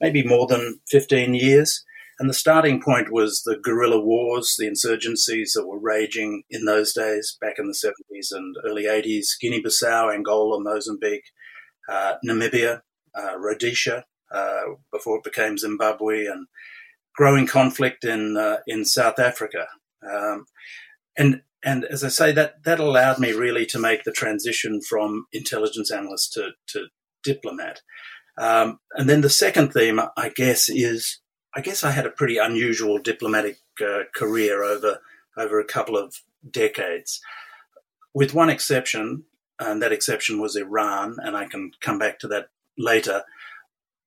maybe 0.00 0.26
more 0.26 0.46
than 0.46 0.80
fifteen 0.90 1.34
years. 1.34 1.84
And 2.18 2.30
the 2.30 2.34
starting 2.34 2.80
point 2.80 3.12
was 3.12 3.42
the 3.44 3.56
guerrilla 3.56 4.00
wars, 4.00 4.54
the 4.56 4.66
insurgencies 4.66 5.52
that 5.54 5.66
were 5.66 5.80
raging 5.80 6.44
in 6.48 6.64
those 6.64 6.92
days, 6.92 7.36
back 7.40 7.54
in 7.58 7.66
the 7.66 7.74
70s 7.74 8.28
and 8.30 8.56
early 8.64 8.84
80s 8.84 9.30
Guinea 9.40 9.62
Bissau, 9.62 10.14
Angola, 10.14 10.60
Mozambique, 10.62 11.30
uh, 11.88 12.14
Namibia, 12.24 12.82
uh, 13.18 13.38
Rhodesia 13.38 14.04
uh, 14.32 14.62
before 14.92 15.18
it 15.18 15.24
became 15.24 15.58
Zimbabwe, 15.58 16.26
and 16.26 16.46
growing 17.16 17.46
conflict 17.46 18.04
in 18.04 18.36
uh, 18.36 18.58
in 18.66 18.84
South 18.84 19.18
Africa. 19.18 19.66
Um, 20.08 20.46
and 21.16 21.42
and 21.64 21.84
as 21.84 22.04
I 22.04 22.08
say, 22.08 22.32
that 22.32 22.64
that 22.64 22.80
allowed 22.80 23.18
me 23.18 23.32
really 23.32 23.66
to 23.66 23.78
make 23.78 24.04
the 24.04 24.12
transition 24.12 24.80
from 24.88 25.26
intelligence 25.32 25.90
analyst 25.90 26.32
to 26.34 26.50
to 26.68 26.86
diplomat. 27.22 27.80
Um, 28.36 28.78
and 28.94 29.08
then 29.08 29.20
the 29.20 29.30
second 29.30 29.72
theme, 29.72 30.00
I 30.16 30.32
guess, 30.34 30.68
is 30.68 31.20
I 31.56 31.60
guess 31.60 31.84
I 31.84 31.92
had 31.92 32.06
a 32.06 32.10
pretty 32.10 32.38
unusual 32.38 32.98
diplomatic 32.98 33.58
uh, 33.80 34.04
career 34.14 34.62
over 34.62 35.00
over 35.36 35.58
a 35.58 35.64
couple 35.64 35.96
of 35.96 36.14
decades, 36.48 37.20
with 38.12 38.34
one 38.34 38.50
exception, 38.50 39.24
and 39.58 39.82
that 39.82 39.92
exception 39.92 40.40
was 40.40 40.56
Iran, 40.56 41.16
and 41.22 41.36
I 41.36 41.46
can 41.46 41.72
come 41.80 41.98
back 41.98 42.18
to 42.20 42.28
that 42.28 42.48
later, 42.78 43.24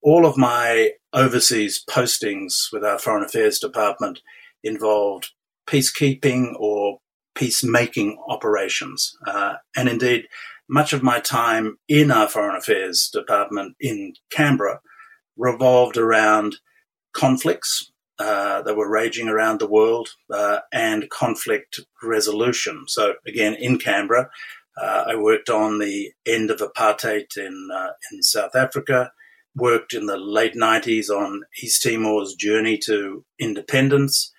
all 0.02 0.26
of 0.26 0.38
my 0.38 0.92
overseas 1.14 1.84
postings 1.90 2.72
with 2.72 2.84
our 2.84 3.00
Foreign 3.00 3.24
Affairs 3.24 3.60
Department 3.60 4.22
involved 4.64 5.32
peacekeeping 5.68 6.54
or 6.58 7.00
peacemaking 7.36 8.18
operations. 8.28 9.18
Uh, 9.26 9.56
and 9.76 9.90
indeed, 9.90 10.28
much 10.70 10.94
of 10.94 11.04
my 11.04 11.20
time 11.20 11.78
in 11.88 12.12
our 12.12 12.28
Foreign 12.28 12.56
Affairs 12.56 13.10
Department 13.12 13.76
in 13.80 14.14
Canberra 14.30 14.80
revolved 15.38 15.98
around 15.98 16.58
conflicts 17.14 17.92
uh, 18.20 18.64
that 18.64 18.76
were 18.76 18.90
raging 18.90 19.28
around 19.28 19.60
the 19.60 19.68
world 19.68 20.10
uh, 20.34 20.60
and 20.74 21.08
conflict 21.10 21.80
resolution. 22.02 22.86
So, 22.88 23.14
again, 23.28 23.54
in 23.54 23.78
Canberra, 23.78 24.30
uh, 24.82 25.06
I 25.08 25.16
worked 25.16 25.50
on 25.50 25.80
the 25.80 26.12
end 26.26 26.50
of 26.50 26.60
apartheid 26.60 27.38
in 27.38 27.70
uh, 27.74 27.90
in 28.12 28.24
South 28.24 28.56
Africa. 28.56 29.12
Worked 29.56 29.94
in 29.94 30.08
the 30.08 30.18
late 30.18 30.56
'90s 30.56 31.10
on 31.10 31.44
East 31.64 31.84
Timor's 31.84 32.34
journey 32.34 32.80
to 32.86 33.24
independence, 33.40 34.32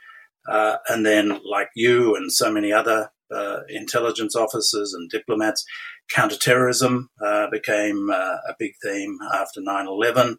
uh, 0.48 0.76
and 0.88 1.06
then, 1.06 1.40
like 1.44 1.70
you 1.74 2.14
and 2.14 2.32
so 2.32 2.52
many 2.52 2.72
other 2.72 3.10
uh, 3.32 3.60
intelligence 3.68 4.36
officers 4.36 4.94
and 4.94 5.10
diplomats, 5.10 5.64
counterterrorism 6.10 7.10
became 7.50 8.10
a 8.10 8.54
big 8.58 8.72
theme 8.82 9.18
after 9.32 9.60
9/11, 9.60 10.36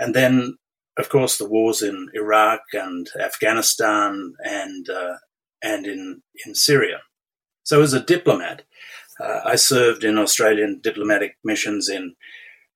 and 0.00 0.14
then, 0.14 0.58
of 0.98 1.08
course, 1.08 1.38
the 1.38 1.48
wars 1.48 1.82
in 1.82 2.08
Iraq 2.14 2.60
and 2.72 3.08
Afghanistan 3.20 4.34
and 4.44 4.86
and 5.62 5.86
in 5.86 6.22
in 6.46 6.54
Syria. 6.54 7.00
So, 7.64 7.82
as 7.82 7.92
a 7.92 8.00
diplomat, 8.00 8.62
uh, 9.20 9.40
I 9.44 9.56
served 9.56 10.04
in 10.04 10.18
Australian 10.18 10.80
diplomatic 10.82 11.36
missions 11.44 11.88
in 11.88 12.14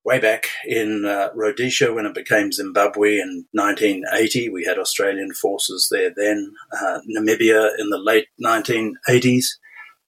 way 0.04 0.18
back 0.18 0.48
in 0.66 1.04
uh, 1.04 1.28
Rhodesia 1.34 1.92
when 1.92 2.06
it 2.06 2.14
became 2.14 2.52
Zimbabwe 2.52 3.18
in 3.18 3.46
1980. 3.52 4.48
We 4.48 4.64
had 4.64 4.78
Australian 4.78 5.32
forces 5.32 5.88
there 5.90 6.12
then. 6.14 6.52
Uh, 6.72 6.98
Namibia 7.16 7.70
in 7.78 7.90
the 7.90 7.98
late 7.98 8.26
1980s 8.44 9.46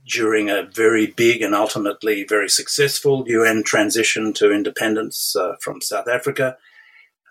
during 0.06 0.50
a 0.50 0.68
very 0.74 1.06
big 1.06 1.40
and 1.40 1.54
ultimately 1.54 2.26
very 2.28 2.48
successful 2.48 3.24
UN 3.26 3.62
transition 3.62 4.32
to 4.34 4.52
independence 4.52 5.34
uh, 5.36 5.54
from 5.60 5.80
South 5.80 6.08
Africa. 6.08 6.56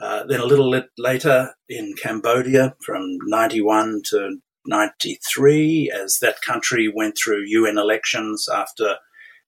Uh, 0.02 0.24
then 0.26 0.40
a 0.40 0.46
little 0.46 0.72
bit 0.72 0.88
later 0.98 1.54
in 1.70 1.94
Cambodia 2.02 2.76
from 2.82 3.18
91 3.26 4.02
to 4.06 4.38
93 4.66 5.92
as 5.94 6.18
that 6.22 6.42
country 6.42 6.92
went 6.94 7.18
through 7.18 7.44
UN 7.46 7.78
elections 7.78 8.48
after 8.54 8.98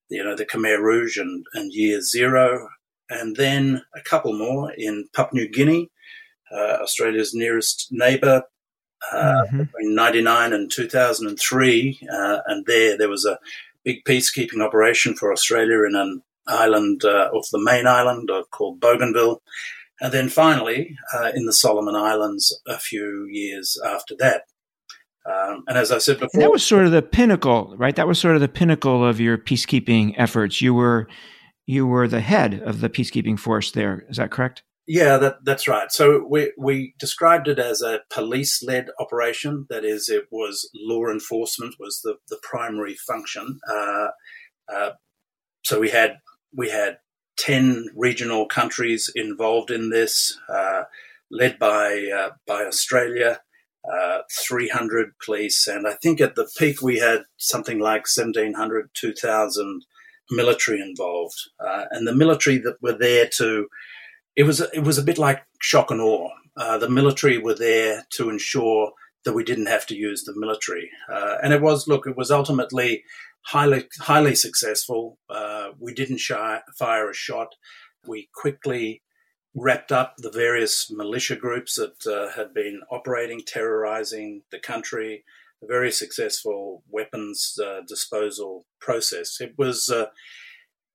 you 0.09 0.23
know 0.23 0.35
the 0.35 0.45
Khmer 0.45 0.79
Rouge 0.79 1.17
and, 1.17 1.45
and 1.53 1.73
year 1.73 2.01
zero, 2.01 2.69
and 3.09 3.35
then 3.35 3.81
a 3.95 4.01
couple 4.01 4.37
more 4.37 4.71
in 4.77 5.07
Papua 5.15 5.41
New 5.41 5.49
Guinea, 5.49 5.89
uh, 6.51 6.77
Australia's 6.81 7.33
nearest 7.33 7.87
neighbour, 7.91 8.43
uh, 9.11 9.43
mm-hmm. 9.45 9.63
between 9.63 9.95
99 9.95 10.53
and 10.53 10.71
2003, 10.71 11.99
uh, 12.11 12.37
and 12.45 12.65
there 12.65 12.97
there 12.97 13.09
was 13.09 13.25
a 13.25 13.39
big 13.83 14.03
peacekeeping 14.05 14.61
operation 14.61 15.15
for 15.15 15.31
Australia 15.31 15.83
in 15.87 15.95
an 15.95 16.21
island 16.47 17.03
uh, 17.03 17.29
off 17.33 17.47
the 17.51 17.59
main 17.59 17.87
island 17.87 18.29
called 18.51 18.79
Bougainville. 18.79 19.41
And 20.01 20.13
then 20.13 20.29
finally, 20.29 20.95
uh, 21.13 21.31
in 21.33 21.45
the 21.45 21.53
Solomon 21.53 21.95
Islands, 21.95 22.57
a 22.67 22.77
few 22.77 23.27
years 23.29 23.79
after 23.85 24.15
that. 24.19 24.43
Um, 25.25 25.63
and 25.67 25.77
as 25.77 25.91
I 25.91 25.97
said 25.97 26.19
before, 26.19 26.29
and 26.33 26.43
that 26.43 26.51
was 26.51 26.65
sort 26.65 26.85
of 26.85 26.91
the 26.91 27.01
pinnacle, 27.01 27.73
right? 27.77 27.95
That 27.95 28.07
was 28.07 28.19
sort 28.19 28.35
of 28.35 28.41
the 28.41 28.47
pinnacle 28.47 29.05
of 29.05 29.19
your 29.19 29.37
peacekeeping 29.37 30.13
efforts. 30.17 30.61
You 30.61 30.73
were 30.73 31.07
you 31.65 31.87
were 31.87 32.07
the 32.07 32.21
head 32.21 32.61
of 32.63 32.81
the 32.81 32.89
peacekeeping 32.89 33.39
force 33.39 33.71
there. 33.71 34.05
Is 34.07 34.17
that 34.17 34.29
correct? 34.29 34.61
Yeah, 34.87 35.17
that, 35.17 35.37
that's 35.43 35.67
right. 35.67 35.91
So 35.91 36.27
we 36.29 36.53
we 36.57 36.93
described 36.99 37.47
it 37.47 37.57
as 37.57 37.81
a 37.81 38.01
police 38.11 38.61
led 38.61 38.89
operation. 38.99 39.65
That 39.69 39.83
is, 39.83 40.09
it 40.09 40.25
was 40.29 40.69
law 40.75 41.07
enforcement 41.07 41.75
was 41.79 42.01
the 42.03 42.17
the 42.29 42.37
primary 42.43 42.93
function. 42.93 43.59
Uh, 43.67 44.07
uh, 44.71 44.91
so 45.63 45.79
we 45.79 45.89
had 45.89 46.17
we 46.55 46.69
had 46.69 46.97
ten 47.37 47.87
regional 47.95 48.45
countries 48.47 49.11
involved 49.15 49.71
in 49.71 49.89
this, 49.89 50.37
uh, 50.49 50.83
led 51.31 51.59
by 51.59 52.09
uh, 52.13 52.29
by 52.47 52.65
Australia 52.65 53.39
uh, 53.91 54.19
300 54.31 55.11
police, 55.23 55.67
and 55.67 55.87
I 55.87 55.93
think 55.93 56.19
at 56.19 56.35
the 56.35 56.49
peak 56.57 56.81
we 56.81 56.97
had 56.97 57.23
something 57.37 57.79
like 57.79 58.07
1,700, 58.07 58.89
2,000 58.93 59.85
military 60.31 60.81
involved. 60.81 61.37
Uh, 61.59 61.85
and 61.91 62.07
the 62.07 62.15
military 62.15 62.57
that 62.57 62.81
were 62.81 62.97
there 62.97 63.29
to 63.37 63.67
it 64.35 64.43
was 64.43 64.59
it 64.59 64.83
was 64.83 64.97
a 64.97 65.03
bit 65.03 65.17
like 65.17 65.43
shock 65.61 65.91
and 65.91 66.01
awe. 66.01 66.29
Uh, 66.57 66.77
the 66.77 66.89
military 66.89 67.37
were 67.37 67.53
there 67.53 68.05
to 68.11 68.29
ensure 68.29 68.91
that 69.23 69.33
we 69.33 69.43
didn't 69.43 69.67
have 69.67 69.85
to 69.87 69.95
use 69.95 70.23
the 70.23 70.33
military, 70.35 70.89
uh, 71.11 71.35
and 71.41 71.53
it 71.53 71.61
was 71.61 71.87
look, 71.87 72.05
it 72.05 72.17
was 72.17 72.31
ultimately 72.31 73.03
highly 73.45 73.87
highly 73.99 74.35
successful. 74.35 75.17
Uh, 75.29 75.69
we 75.79 75.93
didn't 75.93 76.19
shy, 76.19 76.59
fire 76.77 77.09
a 77.09 77.13
shot. 77.13 77.55
We 78.07 78.29
quickly 78.33 79.01
wrapped 79.55 79.91
up 79.91 80.15
the 80.17 80.31
various 80.31 80.91
militia 80.91 81.35
groups 81.35 81.75
that 81.75 82.05
uh, 82.05 82.35
had 82.35 82.53
been 82.53 82.81
operating, 82.91 83.41
terrorizing 83.45 84.43
the 84.51 84.59
country. 84.59 85.23
A 85.63 85.67
very 85.67 85.91
successful 85.91 86.83
weapons 86.89 87.57
uh, 87.63 87.81
disposal 87.87 88.65
process. 88.79 89.39
It 89.39 89.53
was 89.57 89.89
uh, 89.89 90.07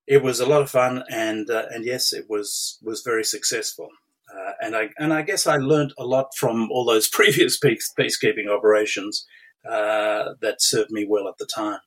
it 0.07 0.23
was 0.23 0.41
a 0.41 0.47
lot 0.47 0.63
of 0.63 0.71
fun, 0.71 1.05
and 1.11 1.49
uh, 1.49 1.67
and 1.71 1.85
yes, 1.85 2.13
it 2.13 2.27
was 2.29 2.79
was 2.83 3.03
very 3.03 3.25
successful. 3.25 3.89
Uh, 4.33 4.53
and 4.61 4.77
I 4.77 4.91
and 4.99 5.13
I 5.13 5.23
guess 5.23 5.47
I 5.47 5.57
learned 5.57 5.95
a 5.99 6.05
lot 6.05 6.35
from 6.37 6.71
all 6.71 6.85
those 6.85 7.09
previous 7.19 7.57
peace, 7.59 7.93
peacekeeping 7.99 8.49
operations 8.51 9.25
uh, 9.69 10.35
that 10.41 10.61
served 10.61 10.91
me 10.91 11.07
well 11.09 11.29
at 11.29 11.39
the 11.39 11.47
time. 11.47 11.81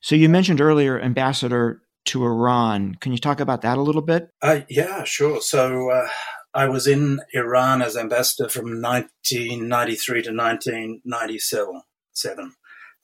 So 0.00 0.14
you 0.16 0.28
mentioned 0.28 0.60
earlier, 0.60 1.00
Ambassador 1.00 1.82
to 2.06 2.24
Iran. 2.24 2.96
Can 2.96 3.12
you 3.12 3.18
talk 3.18 3.40
about 3.40 3.62
that 3.62 3.78
a 3.78 3.82
little 3.82 4.02
bit? 4.02 4.30
Uh, 4.40 4.60
yeah, 4.68 5.04
sure. 5.04 5.40
So 5.40 5.90
uh, 5.90 6.08
I 6.54 6.68
was 6.68 6.86
in 6.86 7.20
Iran 7.32 7.82
as 7.82 7.96
ambassador 7.96 8.48
from 8.48 8.82
1993 8.82 10.22
to 10.22 10.30
1997. 10.30 11.82
Seven. 12.14 12.52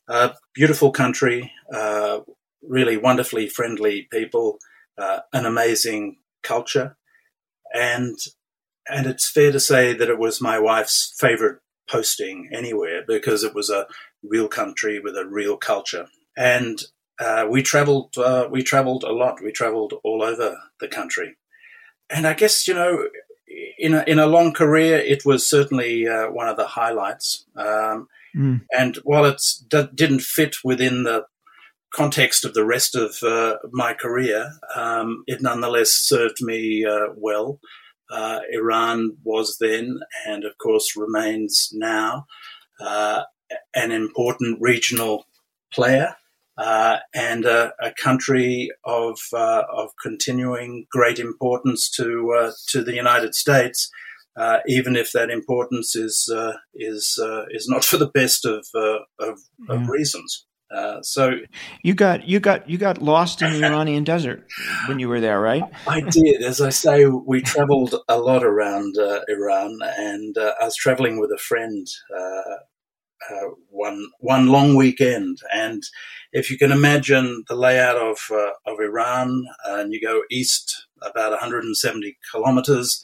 Uh, 0.07 0.31
beautiful 0.55 0.91
country, 0.91 1.53
uh, 1.73 2.21
really 2.63 2.97
wonderfully 2.97 3.49
friendly 3.49 4.07
people, 4.11 4.59
uh, 4.99 5.21
an 5.33 5.47
amazing 5.47 6.17
culture, 6.43 6.97
and 7.75 8.17
and 8.87 9.07
it's 9.07 9.31
fair 9.31 9.53
to 9.53 9.61
say 9.61 9.93
that 9.93 10.09
it 10.09 10.19
was 10.19 10.41
my 10.41 10.59
wife's 10.59 11.15
favorite 11.19 11.61
posting 11.89 12.49
anywhere 12.53 13.03
because 13.07 13.45
it 13.45 13.55
was 13.55 13.71
a 13.71 13.87
real 14.23 14.49
country 14.49 15.01
with 15.01 15.17
a 15.17 15.27
real 15.27 15.57
culture, 15.57 16.07
and 16.37 16.83
uh, 17.21 17.47
we 17.49 17.63
traveled 17.63 18.17
uh, 18.17 18.49
we 18.51 18.63
traveled 18.63 19.05
a 19.05 19.13
lot. 19.13 19.43
We 19.43 19.53
traveled 19.53 19.95
all 20.05 20.23
over 20.23 20.59
the 20.81 20.89
country, 20.89 21.37
and 22.11 22.27
I 22.27 22.35
guess 22.35 22.67
you 22.69 22.75
know. 22.75 23.09
In 23.79 23.95
a, 23.95 24.05
in 24.07 24.19
a 24.19 24.27
long 24.27 24.53
career, 24.53 24.99
it 24.99 25.25
was 25.25 25.49
certainly 25.49 26.07
uh, 26.07 26.31
one 26.31 26.49
of 26.49 26.57
the 26.57 26.67
highlights. 26.67 27.47
Um, 27.57 28.09
mm. 28.37 28.61
And 28.77 28.97
while 29.05 29.25
it 29.25 29.41
d- 29.71 29.89
didn't 29.95 30.21
fit 30.21 30.57
within 30.63 31.05
the 31.05 31.25
context 31.95 32.45
of 32.45 32.55
the 32.55 32.65
rest 32.65 32.95
of 32.95 33.17
uh, 33.23 33.57
my 33.73 33.95
career, 33.95 34.53
um, 34.77 35.25
it 35.27 35.41
nonetheless 35.41 35.91
served 35.91 36.39
me 36.41 36.85
uh, 36.85 37.09
well. 37.17 37.59
Uh, 38.11 38.41
Iran 38.53 39.17
was 39.23 39.59
then, 39.61 40.01
and 40.27 40.45
of 40.45 40.57
course 40.59 40.97
remains 40.97 41.71
now, 41.73 42.27
uh, 42.81 43.23
an 43.75 43.93
important 43.93 44.59
regional 44.61 45.27
player 45.73 46.17
uh, 46.59 46.99
and 47.15 47.45
a, 47.45 47.73
a, 47.81 47.93
country 47.93 48.71
of 48.85 49.19
uh, 49.33 49.63
of 49.73 49.91
continuing 50.03 50.87
great 50.91 51.19
importance 51.19 51.89
to 51.89 52.53
to 52.69 52.83
the 52.83 52.95
United 52.95 53.35
States. 53.35 53.91
Uh, 54.37 54.59
even 54.67 54.95
if 54.95 55.11
that 55.13 55.31
importance 55.31 55.97
is 55.97 56.29
uh, 56.35 56.55
is 56.75 57.19
uh, 57.23 57.45
is 57.51 57.69
not 57.69 57.85
for 57.91 57.97
the 57.97 58.11
best 58.11 58.45
of 58.45 58.67
of, 58.75 59.39
of 59.69 59.83
yeah. 59.83 59.87
reasons. 59.89 60.47
Uh, 60.71 61.01
so 61.03 61.33
you 61.83 61.95
got 61.95 62.29
you 62.29 62.41
got 62.41 62.69
you 62.69 62.77
got 62.77 63.01
lost 63.01 63.41
in 63.41 63.53
the 63.53 63.67
Iranian 63.67 64.05
desert 64.05 64.47
when 64.87 64.99
you 64.99 65.09
were 65.09 65.21
there, 65.21 65.41
right? 65.41 65.63
I 65.87 66.01
did. 66.01 66.43
As 66.43 66.61
I 66.61 66.69
say, 66.69 67.07
we 67.07 67.41
travelled 67.41 67.95
a 68.09 68.19
lot 68.19 68.45
around 68.45 68.99
uh, 68.99 69.21
Iran, 69.29 69.79
and 69.83 70.37
uh, 70.37 70.55
I 70.61 70.67
was 70.67 70.77
travelling 70.77 71.19
with 71.19 71.31
a 71.31 71.39
friend 71.39 71.87
uh, 72.15 73.35
uh, 73.35 73.49
one 73.71 74.09
one 74.21 74.49
long 74.49 74.77
weekend. 74.77 75.39
And 75.55 75.83
if 76.33 76.51
you 76.51 76.59
can 76.59 76.71
imagine 76.71 77.45
the 77.49 77.57
layout 77.57 77.97
of 77.97 78.19
uh, 78.31 78.51
of 78.67 78.79
Iran, 78.79 79.45
and 79.65 79.93
you 79.95 80.03
go 80.03 80.23
east 80.31 80.87
about 81.01 81.31
170 81.31 82.19
kilometres, 82.31 83.03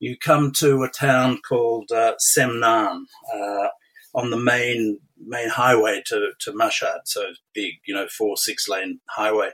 you 0.00 0.16
come 0.18 0.50
to 0.56 0.82
a 0.82 0.90
town 0.90 1.38
called 1.48 1.90
Semnan 1.92 3.04
on 4.14 4.30
the 4.30 4.36
main 4.36 4.98
main 5.26 5.48
highway 5.48 6.02
to, 6.06 6.30
to 6.40 6.52
Mashhad, 6.52 7.00
so 7.04 7.26
big, 7.54 7.74
you 7.86 7.94
know, 7.94 8.06
four, 8.08 8.36
six 8.36 8.68
lane 8.68 9.00
highway. 9.08 9.50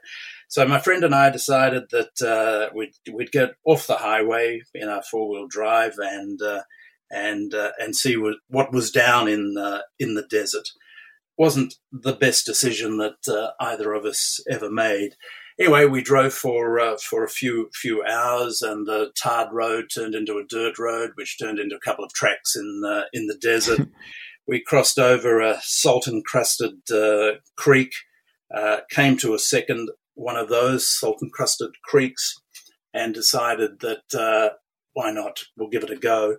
So 0.48 0.66
my 0.66 0.80
friend 0.80 1.04
and 1.04 1.14
I 1.14 1.30
decided 1.30 1.84
that 1.90 2.20
uh, 2.22 2.74
we'd, 2.74 2.92
we'd 3.12 3.32
get 3.32 3.50
off 3.64 3.86
the 3.86 3.96
highway 3.96 4.62
in 4.74 4.88
our 4.88 5.02
four 5.02 5.30
wheel 5.30 5.46
drive 5.48 5.94
and 5.98 6.40
uh, 6.42 6.62
and 7.10 7.54
uh, 7.54 7.72
and 7.78 7.94
see 7.94 8.16
what, 8.16 8.36
what 8.48 8.72
was 8.72 8.90
down 8.90 9.28
in 9.28 9.56
uh, 9.58 9.80
in 9.98 10.14
the 10.14 10.26
desert. 10.30 10.68
wasn't 11.36 11.74
the 11.92 12.12
best 12.12 12.46
decision 12.46 12.98
that 12.98 13.28
uh, 13.28 13.50
either 13.60 13.92
of 13.92 14.04
us 14.04 14.40
ever 14.48 14.70
made. 14.70 15.14
Anyway, 15.58 15.84
we 15.84 16.02
drove 16.02 16.32
for 16.32 16.78
uh, 16.78 16.96
for 16.96 17.24
a 17.24 17.28
few 17.28 17.68
few 17.74 18.02
hours, 18.04 18.62
and 18.62 18.86
the 18.86 19.10
tarred 19.20 19.52
road 19.52 19.86
turned 19.92 20.14
into 20.14 20.38
a 20.38 20.46
dirt 20.48 20.78
road, 20.78 21.10
which 21.16 21.38
turned 21.38 21.58
into 21.58 21.76
a 21.76 21.80
couple 21.80 22.04
of 22.04 22.12
tracks 22.12 22.56
in 22.56 22.80
the 22.80 23.06
in 23.12 23.26
the 23.26 23.36
desert. 23.36 23.88
we 24.50 24.60
crossed 24.60 24.98
over 24.98 25.40
a 25.40 25.60
salt 25.62 26.08
encrusted 26.08 26.72
uh, 26.92 27.38
creek, 27.56 27.92
uh, 28.52 28.78
came 28.90 29.16
to 29.16 29.32
a 29.32 29.38
second 29.38 29.88
one 30.14 30.36
of 30.36 30.48
those 30.48 30.90
salt 30.90 31.22
encrusted 31.22 31.70
creeks, 31.84 32.34
and 32.92 33.14
decided 33.14 33.78
that 33.78 34.02
uh, 34.12 34.56
why 34.92 35.12
not? 35.12 35.38
We'll 35.56 35.70
give 35.70 35.84
it 35.84 35.90
a 35.90 35.96
go. 35.96 36.36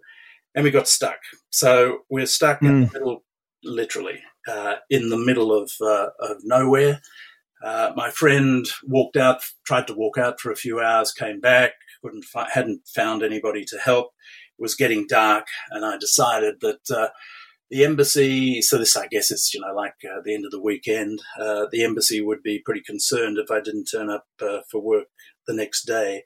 And 0.53 0.65
we 0.65 0.71
got 0.71 0.89
stuck. 0.89 1.19
So 1.51 1.99
we're 2.09 2.25
stuck 2.25 2.59
mm. 2.59 2.67
in 2.67 2.81
the 2.81 2.87
hmm. 2.87 2.93
middle, 2.93 3.23
literally, 3.63 4.19
uh, 4.45 4.75
in 4.89 5.09
the 5.09 5.17
middle 5.17 5.57
of, 5.57 5.71
uh, 5.79 6.09
of 6.19 6.39
nowhere. 6.43 6.99
Uh, 7.63 7.93
my 7.95 8.09
friend 8.09 8.67
walked 8.83 9.15
out, 9.15 9.41
tried 9.65 9.87
to 9.87 9.93
walk 9.93 10.17
out 10.17 10.41
for 10.41 10.51
a 10.51 10.57
few 10.57 10.81
hours, 10.81 11.13
came 11.13 11.39
back, 11.39 11.71
couldn't, 12.03 12.25
fi- 12.25 12.49
hadn't 12.51 12.81
found 12.93 13.23
anybody 13.23 13.63
to 13.63 13.77
help. 13.77 14.07
It 14.59 14.61
was 14.61 14.75
getting 14.75 15.07
dark, 15.07 15.45
and 15.69 15.85
I 15.85 15.97
decided 15.97 16.55
that 16.59 17.11
the 17.71 17.85
embassy, 17.85 18.61
so 18.61 18.77
this, 18.77 18.97
I 18.97 19.07
guess, 19.07 19.31
is 19.31 19.51
you 19.53 19.61
know 19.61 19.73
like 19.73 19.95
uh, 20.03 20.19
the 20.23 20.35
end 20.35 20.43
of 20.45 20.51
the 20.51 20.61
weekend. 20.61 21.21
Uh, 21.39 21.67
the 21.71 21.83
embassy 21.83 22.21
would 22.21 22.43
be 22.43 22.59
pretty 22.59 22.81
concerned 22.81 23.37
if 23.37 23.49
I 23.49 23.61
didn't 23.61 23.85
turn 23.85 24.09
up 24.09 24.27
uh, 24.41 24.59
for 24.69 24.81
work 24.81 25.07
the 25.47 25.53
next 25.53 25.85
day. 25.85 26.25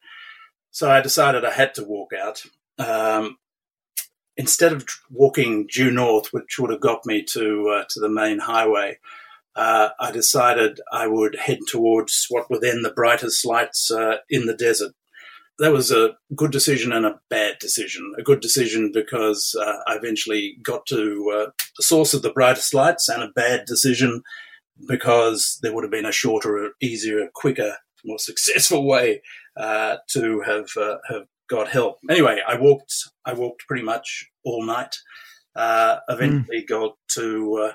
So 0.72 0.90
I 0.90 1.02
decided 1.02 1.46
I 1.46 1.54
had 1.54 1.76
to 1.76 1.84
walk 1.84 2.12
out. 2.14 2.42
Um, 2.80 3.38
instead 4.36 4.74
of 4.74 4.86
walking 5.12 5.68
due 5.72 5.92
north, 5.92 6.34
which 6.34 6.58
would 6.58 6.72
have 6.72 6.82
got 6.82 7.06
me 7.06 7.24
to 7.30 7.70
uh, 7.70 7.84
to 7.90 8.00
the 8.00 8.10
main 8.10 8.40
highway, 8.40 8.98
uh, 9.56 9.90
I 10.00 10.12
decided 10.12 10.82
I 10.92 11.06
would 11.06 11.36
head 11.36 11.60
towards 11.68 12.26
what 12.28 12.50
were 12.50 12.60
then 12.60 12.82
the 12.82 12.92
brightest 12.92 13.46
lights 13.46 13.92
uh, 13.92 14.18
in 14.32 14.48
the 14.48 14.56
desert, 14.56 14.94
that 15.60 15.72
was 15.72 15.92
a 15.92 16.16
good 16.36 16.52
decision 16.52 16.92
and 16.92 17.06
a 17.06 17.20
bad 17.30 17.58
decision. 17.60 18.14
A 18.18 18.24
good 18.24 18.42
decision 18.42 18.92
because 18.94 19.56
uh, 19.60 19.78
I 19.88 19.96
eventually 19.96 20.58
got 20.64 20.86
to 20.88 21.32
uh, 21.34 21.52
the 21.78 21.84
source 21.84 22.14
of 22.14 22.22
the 22.22 22.32
brightest 22.32 22.74
lights, 22.74 23.08
and 23.10 23.24
a 23.24 23.32
bad 23.36 23.66
decision 23.66 24.22
because 24.88 25.58
there 25.62 25.74
would 25.74 25.84
have 25.84 25.92
been 25.92 26.06
a 26.06 26.12
shorter, 26.12 26.72
easier, 26.82 27.30
quicker, 27.34 27.78
more 28.04 28.20
successful 28.20 28.86
way 28.86 29.22
uh, 29.58 29.98
to 30.12 30.42
have 30.42 30.68
uh, 30.78 30.98
have 31.10 31.24
got 31.50 31.70
help. 31.70 31.98
Anyway, 32.10 32.40
I 32.48 32.58
walked. 32.60 32.94
I 33.26 33.34
walked 33.34 33.68
pretty 33.68 33.84
much 33.84 34.30
all 34.44 34.66
night. 34.66 34.96
Uh, 35.56 36.00
eventually, 36.10 36.64
mm. 36.64 36.68
got 36.68 36.96
to 37.14 37.68
uh, 37.70 37.74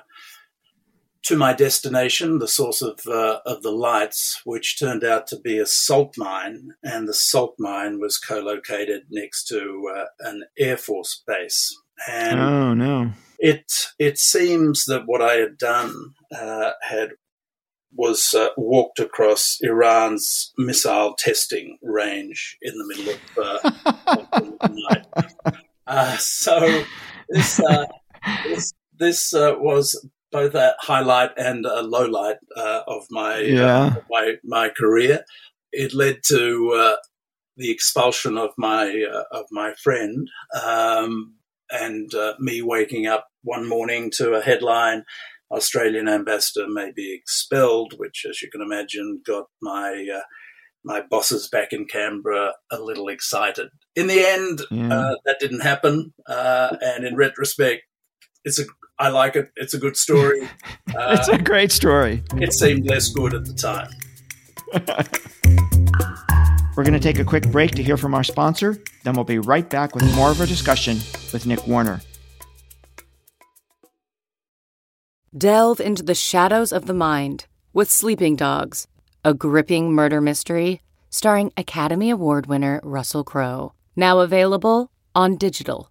to 1.23 1.37
my 1.37 1.53
destination, 1.53 2.39
the 2.39 2.47
source 2.47 2.81
of 2.81 2.99
uh, 3.07 3.39
of 3.45 3.61
the 3.61 3.71
lights, 3.71 4.41
which 4.43 4.79
turned 4.79 5.03
out 5.03 5.27
to 5.27 5.39
be 5.39 5.59
a 5.59 5.65
salt 5.65 6.15
mine, 6.17 6.71
and 6.83 7.07
the 7.07 7.13
salt 7.13 7.55
mine 7.59 7.99
was 7.99 8.17
co-located 8.17 9.03
next 9.09 9.45
to 9.45 9.91
uh, 9.95 10.05
an 10.19 10.43
air 10.57 10.77
force 10.77 11.21
base. 11.27 11.75
And 12.09 12.39
oh 12.39 12.73
no! 12.73 13.11
It 13.37 13.71
it 13.99 14.17
seems 14.17 14.85
that 14.85 15.03
what 15.05 15.21
I 15.21 15.33
had 15.33 15.57
done 15.57 16.15
uh, 16.35 16.71
had 16.81 17.11
was 17.93 18.33
uh, 18.33 18.49
walked 18.57 18.99
across 18.99 19.57
Iran's 19.61 20.53
missile 20.57 21.13
testing 21.19 21.77
range 21.83 22.57
in 22.61 22.73
the 22.77 22.87
middle 22.87 23.13
of, 23.13 23.37
uh, 23.37 23.71
of 24.07 24.59
the 24.59 24.87
night. 24.89 25.05
Uh, 25.87 26.15
so 26.17 26.85
this 27.27 27.59
this 28.45 28.71
this 28.97 29.33
was 29.33 30.07
both 30.31 30.55
a 30.55 30.75
highlight 30.79 31.31
and 31.37 31.65
a 31.65 31.81
low 31.81 32.05
light 32.05 32.37
uh, 32.55 32.81
of 32.87 33.05
my 33.09 33.35
uh, 33.35 33.39
yeah. 33.39 33.83
uh, 33.83 33.95
my 34.09 34.35
my 34.43 34.69
career. 34.69 35.23
It 35.71 35.93
led 35.93 36.19
to 36.27 36.71
uh, 36.75 36.95
the 37.57 37.71
expulsion 37.71 38.37
of 38.37 38.51
my 38.57 39.05
uh, 39.11 39.23
of 39.31 39.45
my 39.51 39.73
friend, 39.83 40.27
um, 40.63 41.35
and 41.69 42.13
uh, 42.13 42.33
me 42.39 42.61
waking 42.61 43.07
up 43.07 43.27
one 43.43 43.67
morning 43.67 44.11
to 44.15 44.33
a 44.33 44.41
headline: 44.41 45.03
"Australian 45.51 46.07
ambassador 46.07 46.67
may 46.67 46.91
be 46.95 47.13
expelled," 47.13 47.93
which, 47.97 48.25
as 48.29 48.41
you 48.41 48.49
can 48.49 48.61
imagine, 48.61 49.21
got 49.25 49.45
my 49.61 50.21
my 50.83 51.01
bosses 51.01 51.47
back 51.47 51.73
in 51.73 51.85
Canberra 51.85 52.53
a 52.71 52.81
little 52.81 53.07
excited. 53.07 53.69
In 53.95 54.07
the 54.07 54.25
end, 54.27 54.61
yeah. 54.71 54.93
uh, 54.93 55.15
that 55.25 55.37
didn't 55.39 55.61
happen. 55.61 56.13
Uh, 56.27 56.75
and 56.81 57.05
in 57.05 57.15
retrospect, 57.15 57.83
it's 58.43 58.59
a 58.59 58.65
I 59.01 59.09
like 59.09 59.35
it. 59.35 59.51
It's 59.55 59.73
a 59.73 59.79
good 59.79 59.97
story. 59.97 60.43
Uh, 60.43 60.47
it's 61.17 61.27
a 61.27 61.39
great 61.39 61.71
story. 61.71 62.23
It 62.35 62.53
seemed 62.53 62.85
less 62.85 63.09
good 63.09 63.33
at 63.33 63.45
the 63.45 63.53
time. 63.53 63.89
We're 66.77 66.83
going 66.83 66.93
to 66.93 66.99
take 66.99 67.17
a 67.17 67.25
quick 67.25 67.51
break 67.51 67.71
to 67.71 67.83
hear 67.83 67.97
from 67.97 68.13
our 68.13 68.23
sponsor. 68.23 68.77
Then 69.03 69.15
we'll 69.15 69.23
be 69.23 69.39
right 69.39 69.67
back 69.67 69.95
with 69.95 70.15
more 70.15 70.29
of 70.29 70.39
our 70.39 70.45
discussion 70.45 70.97
with 71.33 71.47
Nick 71.47 71.65
Warner. 71.65 72.01
Delve 75.35 75.79
into 75.79 76.03
the 76.03 76.13
shadows 76.13 76.71
of 76.71 76.85
the 76.85 76.93
mind 76.93 77.47
with 77.73 77.89
Sleeping 77.89 78.35
Dogs, 78.35 78.87
a 79.25 79.33
gripping 79.33 79.93
murder 79.93 80.21
mystery 80.21 80.83
starring 81.09 81.51
Academy 81.57 82.11
Award 82.11 82.45
winner 82.45 82.79
Russell 82.83 83.23
Crowe. 83.23 83.73
Now 83.95 84.19
available 84.19 84.91
on 85.15 85.37
digital. 85.37 85.90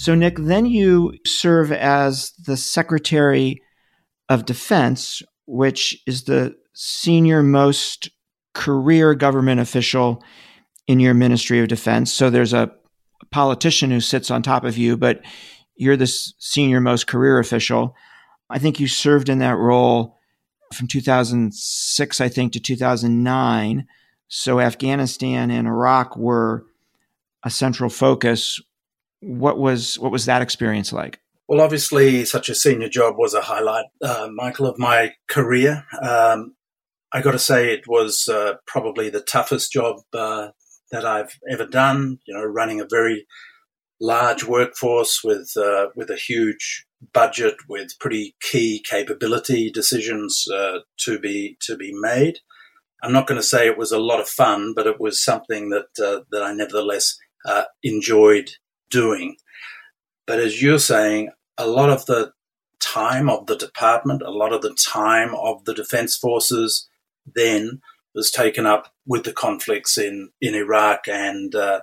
So, 0.00 0.14
Nick, 0.14 0.36
then 0.38 0.64
you 0.64 1.12
serve 1.26 1.70
as 1.70 2.32
the 2.46 2.56
Secretary 2.56 3.60
of 4.30 4.46
Defense, 4.46 5.20
which 5.44 5.94
is 6.06 6.24
the 6.24 6.56
senior 6.72 7.42
most 7.42 8.08
career 8.54 9.14
government 9.14 9.60
official 9.60 10.24
in 10.86 11.00
your 11.00 11.12
Ministry 11.12 11.60
of 11.60 11.68
Defense. 11.68 12.10
So, 12.10 12.30
there's 12.30 12.54
a 12.54 12.72
politician 13.30 13.90
who 13.90 14.00
sits 14.00 14.30
on 14.30 14.42
top 14.42 14.64
of 14.64 14.78
you, 14.78 14.96
but 14.96 15.20
you're 15.76 15.98
the 15.98 16.06
senior 16.06 16.80
most 16.80 17.06
career 17.06 17.38
official. 17.38 17.94
I 18.48 18.58
think 18.58 18.80
you 18.80 18.88
served 18.88 19.28
in 19.28 19.40
that 19.40 19.58
role 19.58 20.16
from 20.72 20.86
2006, 20.86 22.20
I 22.22 22.28
think, 22.30 22.54
to 22.54 22.60
2009. 22.60 23.86
So, 24.28 24.60
Afghanistan 24.60 25.50
and 25.50 25.68
Iraq 25.68 26.16
were 26.16 26.64
a 27.44 27.50
central 27.50 27.90
focus 27.90 28.58
what 29.20 29.58
was 29.58 29.98
what 29.98 30.12
was 30.12 30.26
that 30.26 30.42
experience 30.42 30.92
like? 30.92 31.20
Well, 31.50 31.60
obviously, 31.60 32.24
such 32.24 32.48
a 32.48 32.54
senior 32.54 32.88
job 32.88 33.16
was 33.18 33.34
a 33.34 33.40
highlight, 33.40 33.86
uh, 34.04 34.28
Michael, 34.32 34.66
of 34.66 34.78
my 34.78 35.14
career. 35.28 35.84
Um, 36.00 36.54
I 37.12 37.22
got 37.22 37.32
to 37.32 37.40
say, 37.40 37.72
it 37.72 37.88
was 37.88 38.28
uh, 38.28 38.54
probably 38.66 39.10
the 39.10 39.20
toughest 39.20 39.72
job 39.72 39.96
uh, 40.14 40.50
that 40.92 41.04
I've 41.04 41.36
ever 41.50 41.66
done. 41.66 42.18
You 42.24 42.34
know, 42.34 42.44
running 42.44 42.80
a 42.80 42.86
very 42.88 43.26
large 44.00 44.44
workforce 44.44 45.22
with 45.24 45.50
uh, 45.56 45.88
with 45.96 46.08
a 46.08 46.16
huge 46.16 46.86
budget, 47.12 47.56
with 47.68 47.98
pretty 47.98 48.36
key 48.40 48.80
capability 48.88 49.72
decisions 49.72 50.46
uh, 50.54 50.78
to 51.00 51.18
be 51.18 51.56
to 51.62 51.76
be 51.76 51.92
made. 51.92 52.38
I'm 53.02 53.12
not 53.12 53.26
going 53.26 53.40
to 53.40 53.46
say 53.46 53.66
it 53.66 53.78
was 53.78 53.90
a 53.90 53.98
lot 53.98 54.20
of 54.20 54.28
fun, 54.28 54.72
but 54.76 54.86
it 54.86 55.00
was 55.00 55.24
something 55.24 55.70
that 55.70 55.88
uh, 56.00 56.20
that 56.30 56.44
I 56.44 56.52
nevertheless 56.52 57.18
enjoyed 57.82 58.50
doing. 58.90 59.36
But 60.26 60.38
as 60.38 60.62
you're 60.62 60.78
saying, 60.78 61.30
a 61.58 61.66
lot 61.66 61.90
of 61.90 62.06
the 62.06 62.32
time 62.80 63.28
of 63.28 63.46
the 63.46 63.56
department, 63.56 64.22
a 64.22 64.30
lot 64.30 64.52
of 64.52 64.62
the 64.62 64.74
time 64.74 65.34
of 65.34 65.64
the 65.64 65.74
defense 65.74 66.16
forces 66.16 66.88
then 67.34 67.80
was 68.14 68.30
taken 68.30 68.66
up 68.66 68.92
with 69.06 69.24
the 69.24 69.32
conflicts 69.32 69.98
in, 69.98 70.30
in 70.40 70.54
Iraq 70.54 71.06
and, 71.08 71.54
uh, 71.54 71.80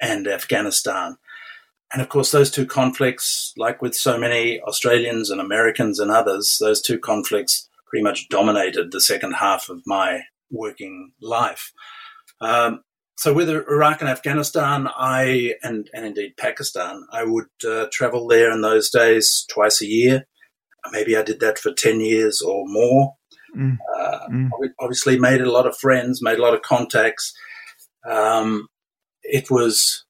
and 0.00 0.26
Afghanistan. 0.26 1.16
And 1.92 2.00
of 2.00 2.08
course, 2.08 2.30
those 2.30 2.50
two 2.50 2.66
conflicts, 2.66 3.52
like 3.56 3.82
with 3.82 3.94
so 3.94 4.16
many 4.18 4.60
Australians 4.60 5.30
and 5.30 5.40
Americans 5.40 5.98
and 5.98 6.10
others, 6.10 6.58
those 6.60 6.80
two 6.80 6.98
conflicts 6.98 7.68
pretty 7.86 8.04
much 8.04 8.28
dominated 8.28 8.92
the 8.92 9.00
second 9.00 9.32
half 9.32 9.68
of 9.68 9.82
my 9.86 10.22
working 10.50 11.12
life. 11.20 11.72
Um, 12.40 12.82
so 13.20 13.34
with 13.34 13.50
Iraq 13.50 14.00
and 14.00 14.08
Afghanistan, 14.08 14.88
I 14.96 15.54
and 15.62 15.90
and 15.92 16.06
indeed 16.06 16.38
Pakistan, 16.38 17.06
I 17.12 17.22
would 17.22 17.50
uh, 17.68 17.84
travel 17.92 18.26
there 18.26 18.50
in 18.50 18.62
those 18.62 18.88
days 18.88 19.44
twice 19.50 19.82
a 19.82 19.86
year. 19.86 20.26
Maybe 20.90 21.14
I 21.14 21.22
did 21.22 21.38
that 21.40 21.58
for 21.58 21.70
ten 21.70 22.00
years 22.00 22.40
or 22.40 22.64
more. 22.66 23.16
Mm. 23.54 23.76
Uh, 23.94 24.20
mm. 24.30 24.48
Obviously, 24.80 25.18
made 25.18 25.42
a 25.42 25.52
lot 25.52 25.66
of 25.66 25.76
friends, 25.76 26.22
made 26.22 26.38
a 26.38 26.42
lot 26.42 26.54
of 26.54 26.62
contacts. 26.62 27.34
Um, 28.08 28.68
it 29.22 29.50
was 29.50 30.06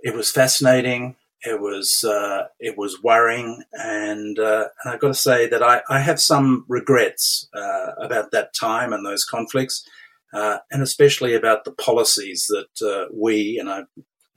it 0.00 0.14
was 0.14 0.30
fascinating. 0.30 1.16
It 1.40 1.58
was 1.58 2.04
uh, 2.04 2.48
it 2.60 2.76
was 2.76 3.02
worrying, 3.02 3.62
and 3.72 4.38
uh, 4.38 4.68
and 4.84 4.92
I've 4.92 5.00
got 5.00 5.08
to 5.08 5.14
say 5.14 5.48
that 5.48 5.62
I, 5.62 5.80
I 5.88 6.00
have 6.00 6.20
some 6.20 6.66
regrets 6.68 7.48
uh, 7.54 7.92
about 7.98 8.30
that 8.32 8.52
time 8.52 8.92
and 8.92 9.06
those 9.06 9.24
conflicts 9.24 9.88
uh, 10.36 10.58
and 10.70 10.82
especially 10.82 11.34
about 11.34 11.64
the 11.64 11.72
policies 11.72 12.46
that 12.48 12.86
uh, 12.86 13.06
we, 13.12 13.58
and 13.58 13.70
I 13.70 13.84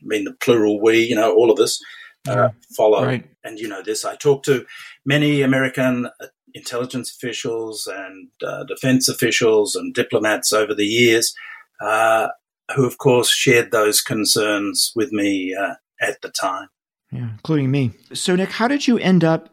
mean 0.01 0.23
the 0.23 0.33
plural 0.33 0.79
we, 0.81 0.99
you 0.99 1.15
know, 1.15 1.35
all 1.35 1.51
of 1.51 1.59
us, 1.59 1.83
uh, 2.27 2.49
follow. 2.75 3.03
Right. 3.03 3.25
And 3.43 3.59
you 3.59 3.67
know 3.67 3.81
this. 3.81 4.05
I 4.05 4.15
talked 4.15 4.45
to 4.45 4.65
many 5.05 5.41
American 5.41 6.05
uh, 6.05 6.27
intelligence 6.53 7.11
officials 7.11 7.85
and 7.85 8.29
uh, 8.45 8.63
defense 8.63 9.09
officials 9.09 9.75
and 9.75 9.93
diplomats 9.93 10.53
over 10.53 10.73
the 10.73 10.85
years, 10.85 11.33
uh, 11.81 12.29
who, 12.75 12.85
of 12.85 12.97
course, 12.97 13.29
shared 13.29 13.71
those 13.71 14.01
concerns 14.01 14.93
with 14.95 15.11
me 15.11 15.53
at 16.01 16.21
the 16.21 16.29
time. 16.29 16.69
Yeah, 17.11 17.31
including 17.31 17.71
me. 17.71 17.91
So, 18.13 18.35
Nick, 18.35 18.51
how 18.51 18.69
did 18.69 18.87
you 18.87 18.99
end 18.99 19.23
up 19.25 19.49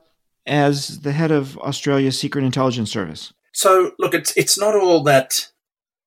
as 0.47 1.01
the 1.01 1.13
head 1.13 1.33
of 1.33 1.59
Australia's 1.59 2.19
Secret 2.19 2.45
Intelligence 2.45 2.93
Service? 2.93 3.33
So, 3.53 3.93
look, 3.99 4.15
it's 4.15 4.37
it's 4.37 4.59
not 4.59 4.77
all 4.77 5.03
that 5.05 5.49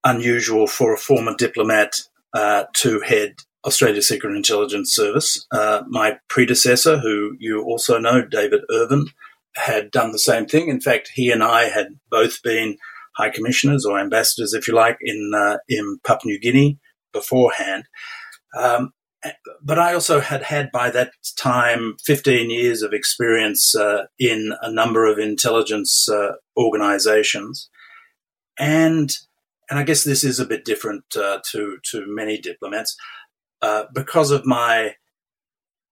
unusual 0.04 0.68
for 0.68 0.94
a 0.94 0.98
former 0.98 1.36
diplomat 1.38 2.02
uh, 2.34 2.66
to 2.74 3.02
head 3.02 3.36
Australia's 3.66 4.08
Secret 4.08 4.36
Intelligence 4.36 4.94
Service. 4.94 5.46
Uh, 5.52 5.84
my 5.88 6.18
predecessor, 6.30 6.98
who 6.98 7.36
you 7.40 7.62
also 7.64 7.98
know, 8.00 8.22
David 8.26 8.62
Irvin, 8.72 9.08
had 9.56 9.92
done 9.92 10.12
the 10.12 10.20
same 10.20 10.46
thing. 10.46 10.70
In 10.70 10.80
fact, 10.80 11.12
he 11.14 11.32
and 11.32 11.44
I 11.44 11.64
had 11.64 12.00
both 12.10 12.42
been 12.42 12.78
high 13.18 13.30
commissioners 13.30 13.86
or 13.86 14.00
ambassadors, 14.00 14.54
if 14.54 14.68
you 14.68 14.74
like, 14.74 14.98
in 15.02 15.32
uh, 15.36 15.58
in 15.68 16.00
Papua 16.06 16.32
New 16.32 16.40
Guinea 16.40 16.80
beforehand. 17.12 17.86
Um, 18.58 18.94
but 19.62 19.78
I 19.78 19.94
also 19.94 20.22
had 20.22 20.44
had 20.44 20.72
by 20.72 20.90
that 20.92 21.12
time 21.38 21.98
15 22.06 22.50
years 22.50 22.82
of 22.82 22.94
experience 22.94 23.76
uh, 23.76 24.06
in 24.18 24.54
a 24.62 24.72
number 24.72 25.06
of 25.06 25.20
intelligence 25.20 26.08
uh, 26.08 26.34
organizations. 26.56 27.70
And 28.58 29.12
and 29.70 29.80
I 29.80 29.84
guess 29.84 30.04
this 30.04 30.24
is 30.24 30.40
a 30.40 30.46
bit 30.46 30.66
different 30.66 31.04
uh, 31.16 31.40
to 31.52 31.78
to 31.92 32.06
many 32.08 32.40
diplomats 32.40 32.96
uh, 33.62 33.86
because 33.94 34.32
of 34.32 34.46
my 34.46 34.96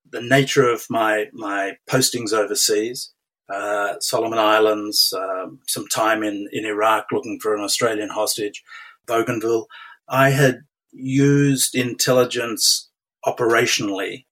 the 0.10 0.22
nature 0.22 0.68
of 0.68 0.86
my 0.90 1.28
my 1.34 1.78
postings 1.90 2.34
overseas, 2.34 3.14
uh, 3.50 3.96
Solomon 4.00 4.40
Islands, 4.40 5.14
um, 5.18 5.60
some 5.68 5.88
time 5.88 6.24
in 6.24 6.48
in 6.52 6.66
Iraq 6.66 7.08
looking 7.12 7.40
for 7.40 7.56
an 7.56 7.64
Australian 7.64 8.10
hostage, 8.10 8.64
Bougainville. 9.06 9.68
I 10.10 10.30
had 10.30 10.62
used 10.92 11.76
intelligence 11.76 12.90
operationally 13.26 14.26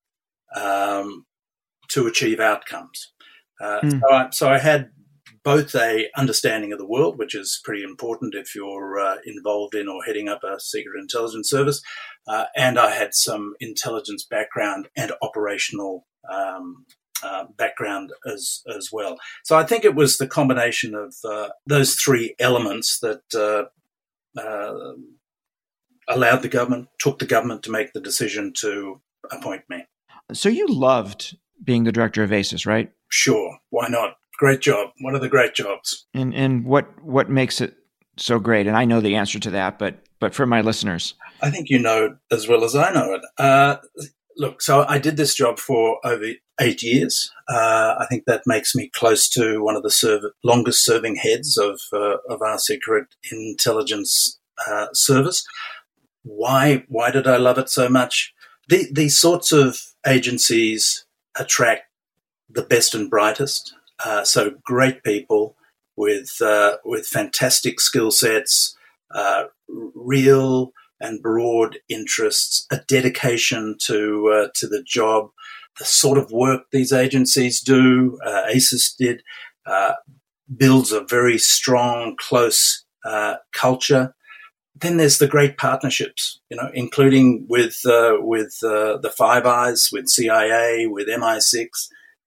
um, 0.55 1.25
to 1.89 2.07
achieve 2.07 2.39
outcomes. 2.39 3.11
Mm. 3.61 4.01
So, 4.01 4.09
I, 4.09 4.29
so 4.31 4.49
I 4.49 4.57
had 4.57 4.89
both 5.45 5.75
a 5.75 6.09
understanding 6.17 6.73
of 6.73 6.79
the 6.79 6.87
world, 6.87 7.17
which 7.17 7.35
is 7.35 7.61
pretty 7.63 7.83
important 7.83 8.33
if 8.33 8.55
you're 8.55 8.99
uh, 8.99 9.17
involved 9.25 9.75
in 9.75 9.87
or 9.87 10.03
heading 10.03 10.27
up 10.27 10.43
a 10.43 10.59
secret 10.59 10.99
intelligence 10.99 11.49
service, 11.49 11.81
uh, 12.27 12.45
and 12.57 12.77
I 12.77 12.89
had 12.89 13.13
some 13.13 13.53
intelligence 13.59 14.25
background 14.25 14.89
and 14.97 15.13
operational 15.21 16.07
um, 16.33 16.85
uh, 17.23 17.45
background 17.57 18.11
as 18.25 18.63
as 18.75 18.89
well. 18.91 19.17
So 19.43 19.55
I 19.55 19.63
think 19.63 19.85
it 19.85 19.95
was 19.95 20.17
the 20.17 20.27
combination 20.27 20.95
of 20.95 21.15
uh, 21.23 21.49
those 21.67 21.93
three 21.95 22.35
elements 22.39 22.99
that 22.99 23.21
uh, 23.33 24.41
uh, 24.41 24.93
allowed 26.09 26.41
the 26.41 26.49
government, 26.49 26.89
took 26.99 27.19
the 27.19 27.25
government 27.25 27.63
to 27.63 27.71
make 27.71 27.93
the 27.93 28.01
decision 28.01 28.51
to 28.57 28.99
appoint 29.31 29.63
me. 29.69 29.85
So 30.33 30.49
you 30.49 30.67
loved 30.67 31.37
being 31.63 31.83
the 31.83 31.91
director 31.91 32.23
of 32.23 32.33
ASIS, 32.33 32.65
right? 32.65 32.91
Sure. 33.09 33.59
Why 33.69 33.87
not? 33.87 34.15
Great 34.37 34.61
job. 34.61 34.89
One 35.01 35.15
of 35.15 35.21
the 35.21 35.29
great 35.29 35.53
jobs. 35.53 36.05
And 36.13 36.33
and 36.33 36.65
what 36.65 37.03
what 37.03 37.29
makes 37.29 37.61
it 37.61 37.75
so 38.17 38.39
great? 38.39 38.67
And 38.67 38.77
I 38.77 38.85
know 38.85 39.01
the 39.01 39.15
answer 39.15 39.39
to 39.39 39.51
that, 39.51 39.79
but 39.79 40.03
but 40.19 40.33
for 40.33 40.45
my 40.45 40.61
listeners, 40.61 41.13
I 41.41 41.49
think 41.49 41.69
you 41.69 41.79
know 41.79 42.15
as 42.31 42.47
well 42.47 42.63
as 42.63 42.75
I 42.75 42.91
know 42.93 43.13
it. 43.13 43.21
Uh, 43.37 43.77
look, 44.37 44.61
so 44.61 44.85
I 44.87 44.99
did 44.99 45.17
this 45.17 45.35
job 45.35 45.59
for 45.59 45.99
over 46.05 46.31
eight 46.59 46.81
years. 46.83 47.31
Uh, 47.47 47.95
I 47.99 48.05
think 48.09 48.23
that 48.25 48.43
makes 48.45 48.75
me 48.75 48.89
close 48.93 49.29
to 49.29 49.63
one 49.63 49.75
of 49.75 49.83
the 49.83 49.91
serv- 49.91 50.31
longest 50.43 50.85
serving 50.85 51.15
heads 51.15 51.57
of, 51.57 51.79
uh, 51.93 52.17
of 52.29 52.41
our 52.41 52.57
secret 52.57 53.07
intelligence 53.31 54.39
uh, 54.67 54.87
service. 54.93 55.45
Why, 56.23 56.85
why 56.87 57.11
did 57.11 57.27
I 57.27 57.37
love 57.37 57.57
it 57.57 57.69
so 57.69 57.89
much? 57.89 58.33
The, 58.67 58.87
these 58.91 59.17
sorts 59.17 59.51
of 59.51 59.79
agencies 60.07 61.05
attract 61.37 61.83
the 62.49 62.63
best 62.63 62.95
and 62.95 63.09
brightest. 63.09 63.73
Uh, 64.03 64.23
so 64.23 64.51
great 64.63 65.03
people 65.03 65.55
with, 65.95 66.41
uh, 66.41 66.77
with 66.83 67.07
fantastic 67.07 67.79
skill 67.79 68.11
sets, 68.11 68.75
uh, 69.13 69.45
real 69.67 70.73
and 70.99 71.21
broad 71.21 71.77
interests, 71.89 72.65
a 72.71 72.79
dedication 72.87 73.75
to 73.79 74.29
uh, 74.33 74.47
to 74.55 74.67
the 74.67 74.83
job, 74.83 75.29
the 75.77 75.85
sort 75.85 76.17
of 76.17 76.31
work 76.31 76.63
these 76.71 76.93
agencies 76.93 77.61
do. 77.61 78.17
Uh, 78.25 78.43
ASIS 78.47 78.93
did 78.97 79.21
uh, 79.65 79.93
builds 80.55 80.91
a 80.91 81.03
very 81.03 81.37
strong, 81.37 82.15
close 82.17 82.83
culture. 83.53 84.15
Then 84.77 84.97
there's 84.97 85.19
the 85.19 85.27
great 85.27 85.57
partnerships, 85.57 86.41
you 86.49 86.57
know, 86.57 86.69
including 86.73 87.45
with 87.47 87.79
with 87.83 88.57
the 88.61 89.13
Five 89.17 89.45
Eyes, 89.45 89.89
with 89.91 90.09
CIA, 90.09 90.87
with 90.87 91.07
MI6, 91.07 91.67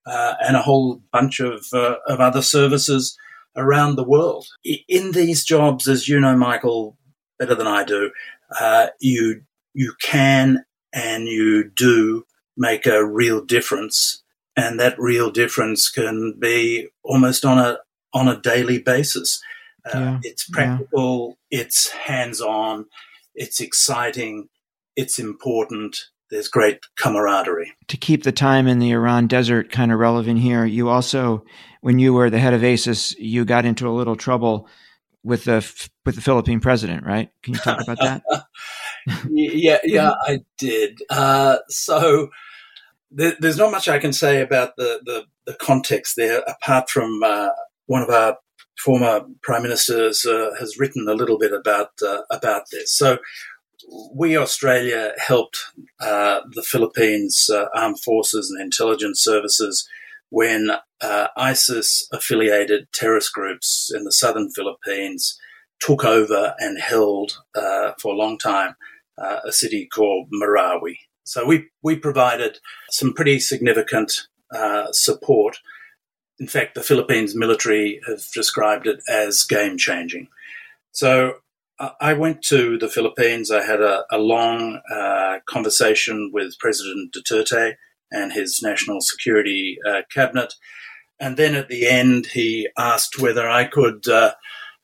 and 0.05 0.55
a 0.55 0.61
whole 0.61 1.01
bunch 1.11 1.39
of 1.39 1.65
of 1.73 2.19
other 2.19 2.41
services 2.41 3.17
around 3.55 3.95
the 3.95 4.03
world. 4.03 4.47
In 4.87 5.11
these 5.11 5.43
jobs, 5.43 5.87
as 5.87 6.07
you 6.07 6.19
know, 6.19 6.35
Michael, 6.35 6.97
better 7.37 7.55
than 7.55 7.67
I 7.67 7.83
do, 7.83 8.11
uh, 8.59 8.87
you 8.99 9.41
you 9.73 9.93
can 10.01 10.65
and 10.93 11.27
you 11.27 11.69
do 11.69 12.25
make 12.57 12.85
a 12.85 13.05
real 13.05 13.43
difference, 13.43 14.23
and 14.55 14.79
that 14.79 14.99
real 14.99 15.31
difference 15.31 15.89
can 15.89 16.35
be 16.39 16.89
almost 17.03 17.45
on 17.45 17.57
a 17.57 17.79
on 18.13 18.27
a 18.27 18.39
daily 18.41 18.79
basis. 18.79 19.41
Uh, 19.85 19.99
yeah, 19.99 20.19
it's 20.23 20.49
practical, 20.49 21.37
yeah. 21.49 21.61
it's 21.61 21.89
hands 21.89 22.41
on, 22.41 22.85
it's 23.33 23.61
exciting, 23.61 24.49
it's 24.95 25.17
important. 25.17 25.97
There's 26.29 26.47
great 26.47 26.79
camaraderie. 26.97 27.73
To 27.87 27.97
keep 27.97 28.23
the 28.23 28.31
time 28.31 28.67
in 28.67 28.79
the 28.79 28.91
Iran 28.91 29.27
desert 29.27 29.71
kind 29.71 29.91
of 29.91 29.99
relevant 29.99 30.39
here, 30.39 30.65
you 30.65 30.89
also, 30.89 31.43
when 31.81 31.99
you 31.99 32.13
were 32.13 32.29
the 32.29 32.39
head 32.39 32.53
of 32.53 32.63
ASIS, 32.63 33.17
you 33.17 33.45
got 33.45 33.65
into 33.65 33.87
a 33.87 33.91
little 33.91 34.15
trouble 34.15 34.67
with 35.23 35.45
the 35.45 35.89
with 36.05 36.15
the 36.15 36.21
Philippine 36.21 36.59
president, 36.59 37.05
right? 37.05 37.29
Can 37.43 37.55
you 37.55 37.59
talk 37.59 37.81
about 37.81 37.97
that? 37.99 38.23
yeah, 39.29 39.79
yeah, 39.83 40.13
I 40.21 40.39
did. 40.57 40.99
Uh, 41.09 41.57
so 41.67 42.29
there, 43.11 43.35
there's 43.39 43.57
not 43.57 43.71
much 43.71 43.87
I 43.87 43.99
can 43.99 44.13
say 44.13 44.41
about 44.41 44.75
the 44.77 45.01
the, 45.05 45.25
the 45.45 45.53
context 45.55 46.15
there, 46.15 46.41
apart 46.47 46.89
from 46.89 47.21
uh, 47.23 47.49
one 47.87 48.01
of 48.01 48.09
our 48.09 48.37
former 48.77 49.21
prime 49.41 49.63
ministers 49.63 50.25
uh, 50.25 50.51
has 50.57 50.79
written 50.79 51.07
a 51.07 51.13
little 51.13 51.37
bit 51.37 51.53
about 51.53 51.89
uh, 52.05 52.21
about 52.31 52.63
this. 52.71 52.95
So 52.95 53.17
we 54.13 54.37
Australia 54.37 55.13
helped 55.17 55.57
uh, 56.01 56.41
the 56.51 56.63
Philippines 56.63 57.49
uh, 57.51 57.65
armed 57.75 57.99
forces 57.99 58.51
and 58.51 58.61
intelligence 58.61 59.23
services 59.23 59.87
when 60.29 60.71
uh, 61.01 61.27
ISIS 61.37 62.07
affiliated 62.13 62.91
terrorist 62.93 63.33
groups 63.33 63.91
in 63.93 64.03
the 64.03 64.11
southern 64.11 64.51
Philippines 64.51 65.39
took 65.79 66.03
over 66.03 66.53
and 66.59 66.79
held 66.79 67.39
uh, 67.55 67.93
for 67.99 68.13
a 68.13 68.17
long 68.17 68.37
time 68.37 68.75
uh, 69.17 69.39
a 69.45 69.51
city 69.51 69.87
called 69.87 70.27
Marawi. 70.31 70.97
So 71.23 71.45
we, 71.45 71.67
we 71.81 71.95
provided 71.95 72.59
some 72.89 73.13
pretty 73.13 73.39
significant 73.39 74.27
uh, 74.53 74.91
support. 74.91 75.59
In 76.39 76.47
fact, 76.47 76.75
the 76.75 76.81
Philippines 76.81 77.35
military 77.35 78.01
have 78.07 78.23
described 78.33 78.87
it 78.87 78.99
as 79.09 79.43
game 79.43 79.77
changing. 79.77 80.27
So 80.91 81.35
I 81.99 82.13
went 82.13 82.41
to 82.43 82.77
the 82.77 82.89
Philippines. 82.89 83.51
I 83.51 83.63
had 83.63 83.81
a, 83.81 84.03
a 84.11 84.17
long 84.17 84.81
uh, 84.93 85.39
conversation 85.47 86.31
with 86.33 86.59
President 86.59 87.13
Duterte 87.13 87.75
and 88.11 88.33
his 88.33 88.61
national 88.61 89.01
security 89.01 89.77
uh, 89.87 90.01
cabinet. 90.13 90.55
And 91.19 91.37
then 91.37 91.55
at 91.55 91.69
the 91.69 91.87
end, 91.87 92.27
he 92.27 92.67
asked 92.77 93.19
whether 93.19 93.47
I 93.49 93.65
could 93.65 94.07
uh, 94.07 94.33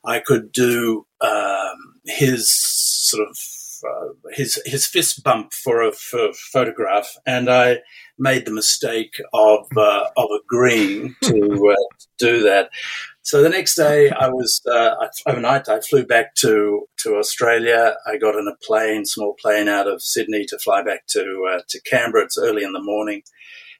I 0.04 0.20
could 0.20 0.52
do 0.52 1.06
um, 1.20 2.00
his 2.04 2.50
sort 2.50 3.28
of 3.28 3.36
uh, 3.84 4.30
his 4.32 4.60
his 4.64 4.86
fist 4.86 5.22
bump 5.22 5.52
for 5.52 5.82
a 5.82 5.92
for 5.92 6.32
photograph, 6.32 7.14
and 7.26 7.50
I 7.50 7.78
made 8.18 8.44
the 8.44 8.52
mistake 8.52 9.20
of 9.32 9.66
uh, 9.76 10.06
of 10.16 10.28
agreeing 10.44 11.14
to 11.24 11.74
uh, 11.74 11.96
do 12.18 12.42
that. 12.42 12.70
So 13.26 13.42
the 13.42 13.48
next 13.48 13.74
day, 13.74 14.08
I 14.10 14.28
was 14.28 14.60
uh, 14.70 14.94
overnight. 15.26 15.68
I 15.68 15.80
flew 15.80 16.06
back 16.06 16.36
to 16.36 16.86
to 16.98 17.16
Australia. 17.16 17.96
I 18.06 18.18
got 18.18 18.36
on 18.36 18.46
a 18.46 18.54
plane, 18.64 19.04
small 19.04 19.34
plane, 19.42 19.66
out 19.66 19.88
of 19.88 20.00
Sydney 20.00 20.46
to 20.46 20.56
fly 20.60 20.84
back 20.84 21.08
to 21.08 21.44
uh, 21.52 21.62
to 21.68 21.80
Canberra. 21.90 22.22
It's 22.22 22.38
early 22.38 22.62
in 22.62 22.72
the 22.72 22.80
morning. 22.80 23.22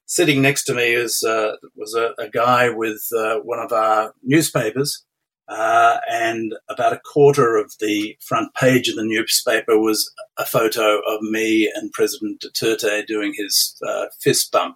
Sitting 0.04 0.42
next 0.42 0.64
to 0.64 0.74
me 0.74 0.92
is 0.94 1.22
uh, 1.22 1.52
was 1.76 1.94
a, 1.94 2.10
a, 2.20 2.28
guy 2.28 2.70
with 2.70 3.00
uh, 3.16 3.36
one 3.44 3.60
of 3.60 3.70
our 3.70 4.14
newspapers, 4.24 5.04
uh, 5.46 5.98
and 6.10 6.52
about 6.68 6.94
a 6.94 7.00
quarter 7.12 7.56
of 7.56 7.72
the 7.78 8.16
front 8.26 8.52
page 8.56 8.88
of 8.88 8.96
the 8.96 9.04
newspaper 9.04 9.78
was 9.78 10.12
a 10.36 10.44
photo 10.44 10.98
of 11.06 11.22
me 11.22 11.70
and 11.72 11.92
President 11.92 12.42
Duterte 12.42 13.06
doing 13.06 13.32
his 13.38 13.76
uh, 13.86 14.06
fist 14.20 14.50
bump 14.50 14.74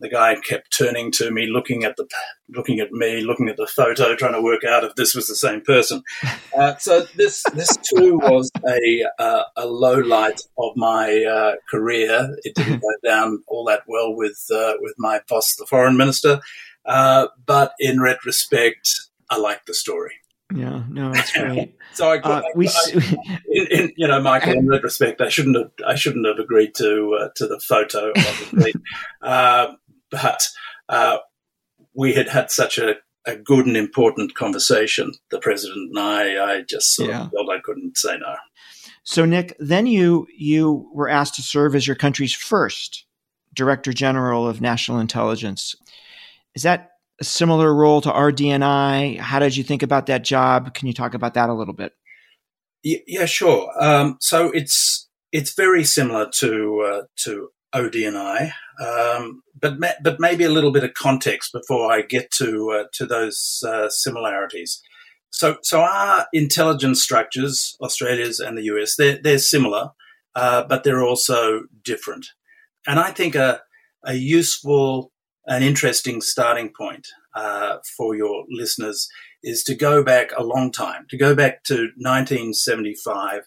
the 0.00 0.08
guy 0.08 0.36
kept 0.36 0.76
turning 0.76 1.10
to 1.12 1.30
me, 1.30 1.46
looking 1.46 1.84
at 1.84 1.96
the, 1.96 2.06
looking 2.48 2.80
at 2.80 2.92
me, 2.92 3.22
looking 3.22 3.48
at 3.48 3.56
the 3.56 3.66
photo, 3.66 4.14
trying 4.14 4.34
to 4.34 4.42
work 4.42 4.64
out 4.64 4.84
if 4.84 4.94
this 4.94 5.14
was 5.14 5.26
the 5.28 5.36
same 5.36 5.60
person. 5.60 6.02
Uh, 6.56 6.74
so 6.76 7.02
this 7.16 7.42
this 7.52 7.76
too 7.76 8.16
was 8.16 8.50
a 8.66 9.04
uh, 9.18 9.42
a 9.58 9.66
low 9.66 9.98
light 9.98 10.40
of 10.56 10.74
my 10.74 11.22
uh, 11.22 11.52
career. 11.70 12.34
It 12.44 12.54
didn't 12.54 12.80
go 12.80 12.88
down 13.04 13.42
all 13.46 13.66
that 13.66 13.82
well 13.86 14.16
with 14.16 14.42
uh, 14.50 14.72
with 14.80 14.94
my 14.96 15.20
boss, 15.28 15.54
the 15.56 15.66
foreign 15.66 15.98
minister. 15.98 16.40
Uh, 16.86 17.26
but 17.44 17.72
in 17.78 18.00
retrospect, 18.00 18.88
I 19.28 19.36
like 19.36 19.66
the 19.66 19.74
story. 19.74 20.14
Yeah, 20.54 20.84
no, 20.88 21.12
that's 21.12 21.32
great. 21.32 21.76
so 21.94 22.10
I, 22.10 22.18
uh, 22.18 22.40
I, 22.40 22.42
we, 22.54 22.68
I, 22.68 23.38
in, 23.48 23.66
in, 23.70 23.92
you 23.96 24.06
know, 24.06 24.20
Michael, 24.20 24.52
in 24.52 24.68
retrospect, 24.68 25.20
I 25.20 25.28
shouldn't 25.28 25.56
have, 25.56 25.70
I 25.86 25.96
shouldn't 25.96 26.26
have 26.26 26.38
agreed 26.38 26.74
to 26.76 27.18
uh, 27.20 27.28
to 27.36 27.46
the 27.48 27.58
photo, 27.58 28.10
obviously. 28.10 28.74
uh, 29.22 29.72
but 30.10 30.48
uh, 30.88 31.18
we 31.94 32.14
had 32.14 32.28
had 32.28 32.50
such 32.50 32.78
a, 32.78 32.96
a, 33.26 33.36
good 33.36 33.66
and 33.66 33.76
important 33.76 34.34
conversation, 34.34 35.12
the 35.30 35.38
president 35.38 35.90
and 35.90 35.98
I. 35.98 36.54
I 36.56 36.62
just 36.62 36.94
sort 36.94 37.10
yeah. 37.10 37.24
of 37.24 37.30
felt 37.30 37.50
I 37.50 37.60
couldn't 37.62 37.96
say 37.96 38.16
no. 38.18 38.36
So, 39.02 39.24
Nick, 39.24 39.56
then 39.58 39.86
you 39.86 40.26
you 40.36 40.90
were 40.92 41.08
asked 41.08 41.36
to 41.36 41.42
serve 41.42 41.74
as 41.74 41.86
your 41.86 41.96
country's 41.96 42.34
first 42.34 43.06
Director 43.54 43.92
General 43.92 44.48
of 44.48 44.60
National 44.60 44.98
Intelligence. 44.98 45.74
Is 46.54 46.62
that 46.62 46.90
a 47.20 47.24
similar 47.24 47.74
role 47.74 48.00
to 48.02 48.10
ODNI? 48.10 49.18
How 49.18 49.38
did 49.38 49.56
you 49.56 49.64
think 49.64 49.82
about 49.82 50.06
that 50.06 50.24
job? 50.24 50.74
Can 50.74 50.86
you 50.86 50.92
talk 50.92 51.14
about 51.14 51.34
that 51.34 51.48
a 51.48 51.54
little 51.54 51.74
bit? 51.74 51.92
Yeah, 52.82 53.26
sure. 53.26 53.72
Um, 53.80 54.18
so 54.20 54.50
it's 54.50 55.08
it's 55.32 55.54
very 55.54 55.82
similar 55.82 56.28
to 56.38 56.86
uh, 56.86 57.02
to 57.24 57.48
ODNI, 57.76 58.52
um, 58.80 59.42
but 59.60 59.78
ma- 59.78 60.00
but 60.02 60.18
maybe 60.18 60.44
a 60.44 60.50
little 60.50 60.72
bit 60.72 60.84
of 60.84 60.94
context 60.94 61.52
before 61.52 61.92
I 61.92 62.02
get 62.02 62.30
to 62.32 62.70
uh, 62.70 62.84
to 62.94 63.06
those 63.06 63.62
uh, 63.66 63.88
similarities. 63.90 64.80
So 65.30 65.58
so 65.62 65.80
our 65.80 66.26
intelligence 66.32 67.02
structures, 67.02 67.76
Australia's 67.80 68.40
and 68.40 68.56
the 68.56 68.64
US, 68.64 68.96
they're 68.96 69.18
they're 69.22 69.38
similar, 69.38 69.90
uh, 70.34 70.64
but 70.64 70.84
they're 70.84 71.04
also 71.04 71.64
different. 71.84 72.28
And 72.86 72.98
I 72.98 73.10
think 73.10 73.34
a 73.34 73.60
a 74.04 74.14
useful 74.14 75.12
and 75.46 75.62
interesting 75.62 76.20
starting 76.20 76.72
point 76.76 77.06
uh, 77.34 77.78
for 77.96 78.16
your 78.16 78.44
listeners 78.48 79.08
is 79.42 79.62
to 79.64 79.74
go 79.74 80.02
back 80.02 80.30
a 80.36 80.42
long 80.42 80.72
time, 80.72 81.06
to 81.10 81.16
go 81.16 81.34
back 81.34 81.62
to 81.64 81.74
1975, 81.96 83.42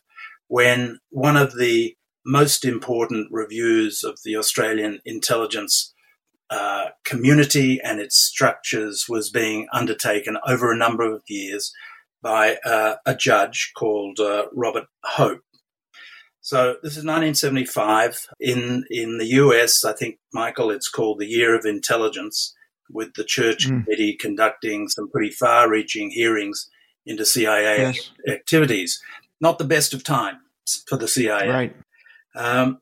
when 0.47 0.99
one 1.09 1.35
of 1.35 1.57
the 1.57 1.95
most 2.29 2.63
important 2.63 3.27
reviews 3.31 4.03
of 4.03 4.19
the 4.23 4.37
Australian 4.37 4.99
intelligence 5.03 5.93
uh, 6.51 6.89
community 7.03 7.79
and 7.83 7.99
its 7.99 8.19
structures 8.21 9.07
was 9.09 9.29
being 9.31 9.67
undertaken 9.73 10.37
over 10.47 10.71
a 10.71 10.77
number 10.77 11.03
of 11.11 11.23
years 11.27 11.73
by 12.21 12.57
uh, 12.65 12.95
a 13.05 13.15
judge 13.15 13.71
called 13.75 14.19
uh, 14.19 14.45
Robert 14.53 14.85
Hope. 15.03 15.41
So 16.41 16.77
this 16.83 16.93
is 16.93 17.03
1975 17.03 18.27
in 18.39 18.83
in 18.89 19.17
the 19.17 19.27
US. 19.43 19.83
I 19.83 19.93
think 19.93 20.19
Michael, 20.33 20.71
it's 20.71 20.89
called 20.89 21.19
the 21.19 21.27
Year 21.27 21.55
of 21.55 21.65
Intelligence, 21.65 22.55
with 22.89 23.13
the 23.15 23.23
Church 23.23 23.67
mm. 23.67 23.83
Committee 23.83 24.13
conducting 24.13 24.87
some 24.87 25.09
pretty 25.09 25.31
far-reaching 25.31 26.11
hearings 26.11 26.69
into 27.05 27.25
CIA 27.25 27.77
yes. 27.79 28.11
activities. 28.27 29.01
Not 29.41 29.57
the 29.57 29.65
best 29.65 29.93
of 29.93 30.03
times 30.03 30.39
for 30.87 30.97
the 30.97 31.07
CIA. 31.07 31.49
Right. 31.49 31.75
Um, 32.35 32.79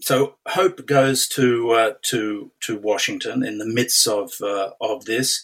so 0.00 0.36
Hope 0.46 0.86
goes 0.86 1.26
to 1.28 1.70
uh, 1.70 1.92
to 2.02 2.52
to 2.60 2.78
Washington 2.78 3.44
in 3.44 3.58
the 3.58 3.66
midst 3.66 4.06
of 4.06 4.32
uh, 4.40 4.70
of 4.80 5.04
this. 5.04 5.42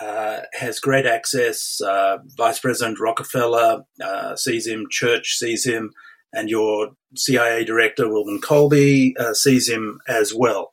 Uh, 0.00 0.40
has 0.52 0.78
great 0.78 1.06
access. 1.06 1.80
Uh, 1.80 2.18
Vice 2.36 2.60
President 2.60 3.00
Rockefeller 3.00 3.84
uh, 4.02 4.36
sees 4.36 4.66
him. 4.66 4.86
Church 4.90 5.36
sees 5.36 5.64
him, 5.64 5.92
and 6.32 6.48
your 6.48 6.90
CIA 7.16 7.64
director 7.64 8.08
William 8.08 8.40
Colby 8.40 9.16
uh, 9.18 9.34
sees 9.34 9.68
him 9.68 10.00
as 10.08 10.32
well. 10.34 10.70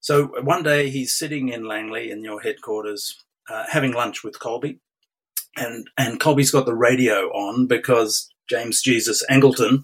So 0.00 0.26
one 0.42 0.62
day 0.62 0.90
he's 0.90 1.16
sitting 1.16 1.48
in 1.48 1.66
Langley 1.66 2.10
in 2.10 2.22
your 2.22 2.40
headquarters, 2.40 3.24
having 3.70 3.92
lunch 3.92 4.22
with 4.22 4.38
Colby, 4.38 4.80
and 5.56 5.88
and 5.98 6.20
Colby's 6.20 6.50
got 6.50 6.66
the 6.66 6.74
radio 6.74 7.28
on 7.32 7.66
because 7.66 8.28
James 8.48 8.82
Jesus 8.82 9.24
Angleton 9.30 9.82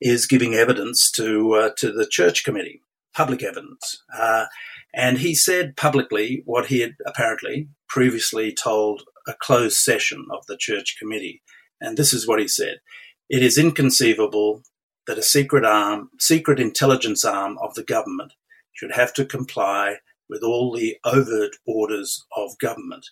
is 0.00 0.26
giving 0.26 0.54
evidence 0.54 1.10
to 1.12 1.54
uh, 1.54 1.70
to 1.76 1.92
the 1.92 2.06
church 2.06 2.44
committee, 2.44 2.82
public 3.14 3.42
evidence, 3.42 4.02
uh, 4.16 4.46
and 4.94 5.18
he 5.18 5.34
said 5.34 5.76
publicly 5.76 6.42
what 6.46 6.66
he 6.66 6.80
had 6.80 6.94
apparently 7.06 7.68
previously 7.88 8.52
told 8.52 9.02
a 9.26 9.34
closed 9.40 9.76
session 9.76 10.26
of 10.30 10.46
the 10.46 10.56
church 10.56 10.96
committee, 10.98 11.42
and 11.80 11.96
this 11.96 12.12
is 12.12 12.26
what 12.26 12.40
he 12.40 12.48
said: 12.48 12.80
"It 13.28 13.42
is 13.42 13.58
inconceivable 13.58 14.62
that 15.06 15.18
a 15.18 15.22
secret 15.22 15.64
arm, 15.64 16.10
secret 16.18 16.60
intelligence 16.60 17.24
arm 17.24 17.58
of 17.58 17.74
the 17.74 17.84
government, 17.84 18.32
should 18.72 18.92
have 18.92 19.12
to 19.14 19.24
comply 19.24 19.96
with 20.28 20.42
all 20.42 20.72
the 20.72 20.96
overt 21.04 21.56
orders 21.66 22.24
of 22.36 22.58
government." 22.58 23.06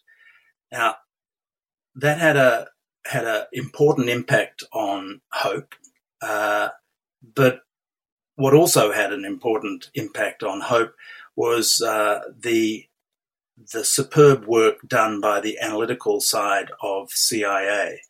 Now, 0.72 0.96
that 1.94 2.18
had 2.18 2.37
a 2.37 2.68
had 3.05 3.24
an 3.24 3.44
important 3.53 4.09
impact 4.09 4.64
on 4.72 5.20
Hope 5.33 5.74
uh, 6.22 6.68
but 7.35 7.61
what 8.37 8.54
also 8.54 8.92
had 8.92 9.12
an 9.12 9.24
important 9.24 9.90
impact 9.94 10.42
on 10.42 10.61
Hope 10.61 10.94
was 11.37 11.83
uh, 11.83 12.20
the 12.38 12.85
the 13.72 13.85
superb 13.85 14.44
work 14.44 14.76
done 14.87 15.20
by 15.20 15.40
the 15.40 15.59
analytical 15.59 16.20
side 16.20 16.70
of 16.81 17.11
CIA. 17.11 18.00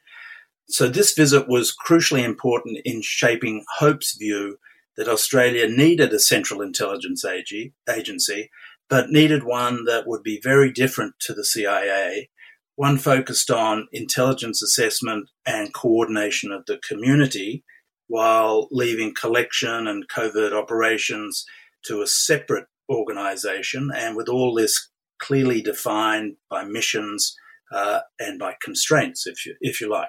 So 0.68 0.88
this 0.88 1.14
visit 1.14 1.48
was 1.48 1.74
crucially 1.74 2.22
important 2.22 2.80
in 2.84 3.00
shaping 3.00 3.64
Hope's 3.78 4.14
view 4.14 4.58
that 4.98 5.08
Australia 5.08 5.66
needed 5.66 6.12
a 6.12 6.18
central 6.18 6.60
intelligence 6.60 7.24
agency, 7.24 8.50
but 8.90 9.10
needed 9.10 9.44
one 9.44 9.84
that 9.84 10.06
would 10.06 10.22
be 10.22 10.40
very 10.42 10.70
different 10.70 11.14
to 11.20 11.32
the 11.32 11.44
CIA, 11.44 12.28
one 12.76 12.98
focused 12.98 13.50
on 13.50 13.88
intelligence 13.92 14.62
assessment 14.62 15.30
and 15.46 15.72
coordination 15.72 16.52
of 16.52 16.66
the 16.66 16.78
community, 16.86 17.64
while 18.08 18.68
leaving 18.70 19.14
collection 19.14 19.86
and 19.86 20.08
covert 20.08 20.52
operations 20.52 21.44
to 21.86 22.02
a 22.02 22.06
separate 22.06 22.66
organization 22.90 23.90
and 23.94 24.16
with 24.16 24.28
all 24.28 24.54
this 24.54 24.90
clearly 25.18 25.60
defined 25.60 26.36
by 26.50 26.64
missions 26.64 27.36
uh, 27.72 28.00
and 28.18 28.38
by 28.38 28.54
constraints, 28.62 29.26
if 29.26 29.44
you, 29.44 29.54
if 29.60 29.80
you 29.80 29.88
like. 29.88 30.08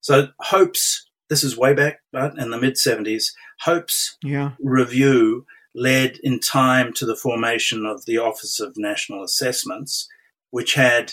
So 0.00 0.28
Hope's, 0.40 1.08
this 1.28 1.42
is 1.42 1.56
way 1.56 1.74
back 1.74 1.98
right, 2.12 2.32
in 2.36 2.50
the 2.50 2.58
mid 2.58 2.74
70s, 2.74 3.32
Hope's 3.60 4.16
yeah. 4.22 4.52
review 4.60 5.46
led 5.74 6.18
in 6.22 6.38
time 6.38 6.92
to 6.94 7.06
the 7.06 7.16
formation 7.16 7.84
of 7.84 8.04
the 8.06 8.18
Office 8.18 8.60
of 8.60 8.74
National 8.76 9.24
Assessments, 9.24 10.08
which 10.50 10.74
had 10.74 11.12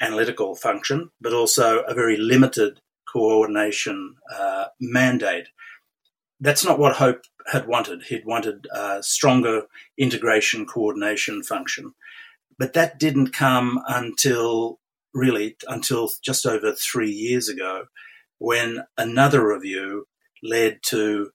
analytical 0.00 0.54
function, 0.54 1.10
but 1.20 1.32
also 1.32 1.80
a 1.82 1.94
very 1.94 2.16
limited 2.16 2.80
coordination 3.16 4.14
uh, 4.38 4.66
mandate. 4.78 5.48
That's 6.38 6.64
not 6.64 6.78
what 6.78 6.96
Hope 6.96 7.22
had 7.50 7.66
wanted. 7.66 8.02
He'd 8.02 8.26
wanted 8.26 8.66
a 8.70 9.02
stronger 9.02 9.62
integration 9.96 10.66
coordination 10.66 11.42
function. 11.42 11.94
But 12.58 12.74
that 12.74 12.98
didn't 12.98 13.32
come 13.32 13.80
until 13.88 14.80
really 15.14 15.56
until 15.66 16.10
just 16.22 16.44
over 16.44 16.74
three 16.74 17.10
years 17.10 17.48
ago 17.48 17.84
when 18.38 18.84
another 18.98 19.48
review 19.48 20.06
led 20.42 20.80
to 20.82 21.30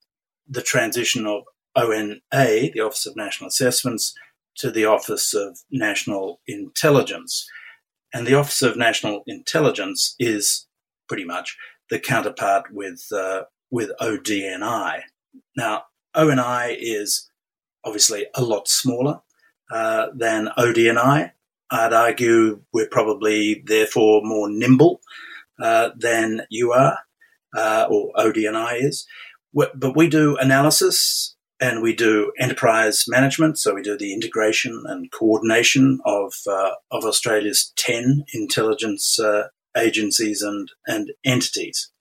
the 0.47 0.61
transition 0.61 1.25
of 1.25 1.43
ONA, 1.75 2.19
the 2.31 2.81
Office 2.81 3.07
of 3.07 3.15
National 3.15 3.47
Assessments, 3.47 4.13
to 4.57 4.69
the 4.69 4.85
Office 4.85 5.33
of 5.33 5.57
National 5.71 6.41
Intelligence. 6.45 7.47
And 8.13 8.27
the 8.27 8.35
Office 8.35 8.61
of 8.61 8.77
National 8.77 9.23
Intelligence 9.25 10.15
is 10.19 10.67
pretty 11.07 11.25
much 11.25 11.57
the 11.91 11.99
counterpart 11.99 12.65
with 12.71 13.05
uh, 13.13 13.43
with 13.69 13.91
ODNI. 14.01 15.01
Now, 15.55 15.83
ONI 16.15 16.73
is 16.79 17.29
obviously 17.85 18.25
a 18.33 18.41
lot 18.41 18.67
smaller 18.67 19.21
uh, 19.71 20.07
than 20.15 20.49
ODNI. 20.57 21.31
I'd 21.69 21.93
argue 21.93 22.61
we're 22.73 22.89
probably 22.89 23.63
therefore 23.65 24.21
more 24.23 24.49
nimble 24.49 25.01
uh, 25.61 25.91
than 25.97 26.41
you 26.49 26.71
are, 26.71 26.97
uh, 27.55 27.87
or 27.89 28.11
ODNI 28.17 28.83
is. 28.83 29.05
But 29.53 29.95
we 29.95 30.09
do 30.09 30.37
analysis 30.37 31.35
and 31.59 31.81
we 31.81 31.93
do 31.93 32.31
enterprise 32.39 33.05
management. 33.07 33.59
So 33.59 33.75
we 33.75 33.83
do 33.83 33.97
the 33.97 34.13
integration 34.13 34.83
and 34.87 35.11
coordination 35.11 35.99
of 36.05 36.33
uh, 36.49 36.71
of 36.89 37.03
Australia's 37.03 37.73
ten 37.75 38.23
intelligence 38.33 39.19
uh, 39.19 39.49
agencies 39.77 40.41
and, 40.41 40.71
and 40.87 41.11
entities. 41.23 41.91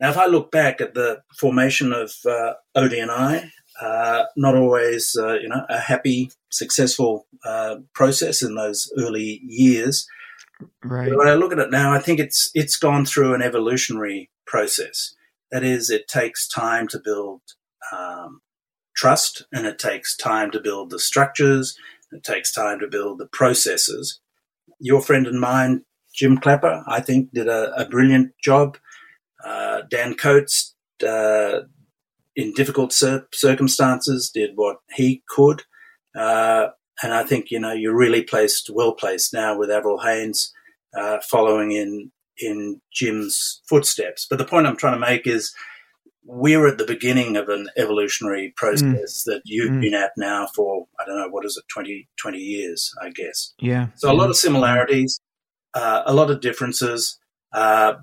Now, 0.00 0.10
if 0.10 0.16
I 0.16 0.26
look 0.26 0.50
back 0.50 0.80
at 0.80 0.94
the 0.94 1.22
formation 1.38 1.92
of 1.92 2.14
uh, 2.26 2.54
ODNI, 2.76 3.50
uh, 3.80 4.24
not 4.36 4.54
always, 4.54 5.16
uh, 5.18 5.34
you 5.34 5.48
know, 5.48 5.64
a 5.68 5.78
happy, 5.78 6.30
successful 6.50 7.26
uh, 7.44 7.76
process 7.94 8.42
in 8.42 8.54
those 8.54 8.90
early 8.98 9.40
years. 9.44 10.06
Right. 10.84 11.08
But 11.08 11.18
when 11.18 11.28
I 11.28 11.34
look 11.34 11.52
at 11.52 11.58
it 11.58 11.70
now, 11.70 11.92
I 11.92 11.98
think 11.98 12.20
it's 12.20 12.50
it's 12.54 12.76
gone 12.76 13.06
through 13.06 13.34
an 13.34 13.42
evolutionary 13.42 14.30
process. 14.46 15.14
That 15.50 15.64
is, 15.64 15.90
it 15.90 16.08
takes 16.08 16.46
time 16.46 16.86
to 16.88 17.00
build 17.02 17.40
um, 17.92 18.40
trust, 18.94 19.46
and 19.52 19.66
it 19.66 19.78
takes 19.78 20.16
time 20.16 20.50
to 20.52 20.60
build 20.60 20.90
the 20.90 20.98
structures. 20.98 21.76
It 22.12 22.22
takes 22.22 22.52
time 22.52 22.78
to 22.80 22.88
build 22.88 23.18
the 23.18 23.26
processes. 23.26 24.20
Your 24.78 25.00
friend 25.00 25.26
and 25.26 25.40
mine, 25.40 25.84
Jim 26.20 26.36
Clapper, 26.36 26.84
I 26.86 27.00
think, 27.00 27.32
did 27.32 27.48
a, 27.48 27.72
a 27.74 27.88
brilliant 27.88 28.32
job. 28.44 28.76
Uh, 29.42 29.80
Dan 29.90 30.14
Coats, 30.14 30.74
uh, 31.02 31.60
in 32.36 32.52
difficult 32.52 32.92
cir- 32.92 33.26
circumstances, 33.32 34.30
did 34.32 34.50
what 34.54 34.76
he 34.94 35.22
could. 35.30 35.62
Uh, 36.14 36.66
and 37.02 37.14
I 37.14 37.22
think, 37.24 37.50
you 37.50 37.58
know, 37.58 37.72
you're 37.72 37.96
really 37.96 38.22
placed, 38.22 38.68
well 38.68 38.92
placed 38.92 39.32
now 39.32 39.56
with 39.56 39.70
Avril 39.70 40.00
Haines 40.00 40.52
uh, 40.94 41.20
following 41.30 41.72
in, 41.72 42.12
in 42.38 42.82
Jim's 42.92 43.62
footsteps. 43.66 44.26
But 44.28 44.38
the 44.38 44.44
point 44.44 44.66
I'm 44.66 44.76
trying 44.76 45.00
to 45.00 45.06
make 45.06 45.26
is 45.26 45.54
we're 46.26 46.68
at 46.68 46.76
the 46.76 46.84
beginning 46.84 47.38
of 47.38 47.48
an 47.48 47.70
evolutionary 47.78 48.52
process 48.58 49.22
mm. 49.22 49.24
that 49.24 49.40
you've 49.46 49.72
mm. 49.72 49.80
been 49.80 49.94
at 49.94 50.12
now 50.18 50.48
for, 50.54 50.86
I 51.00 51.06
don't 51.06 51.16
know, 51.16 51.30
what 51.30 51.46
is 51.46 51.56
it, 51.56 51.64
20, 51.72 52.06
20 52.18 52.38
years, 52.38 52.92
I 53.02 53.08
guess. 53.08 53.54
Yeah. 53.58 53.86
So 53.96 54.12
a 54.12 54.12
lot 54.12 54.28
of 54.28 54.36
similarities, 54.36 55.18
uh, 55.74 56.02
a 56.06 56.14
lot 56.14 56.30
of 56.30 56.40
differences, 56.40 57.18
uh, 57.52 57.94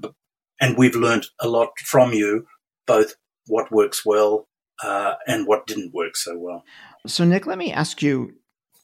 and 0.60 0.77
we've 0.77 0.95
learned 0.95 1.27
a 1.39 1.47
lot 1.47 1.69
from 1.80 2.13
you, 2.13 2.45
both 2.86 3.15
what 3.47 3.71
works 3.71 4.06
well 4.06 4.47
uh, 4.84 5.15
and 5.27 5.47
what 5.47 5.67
didn't 5.67 5.93
work 5.93 6.15
so 6.15 6.38
well. 6.38 6.63
So, 7.06 7.23
Nick, 7.23 7.45
let 7.45 7.58
me 7.58 7.71
ask 7.71 8.01
you 8.01 8.34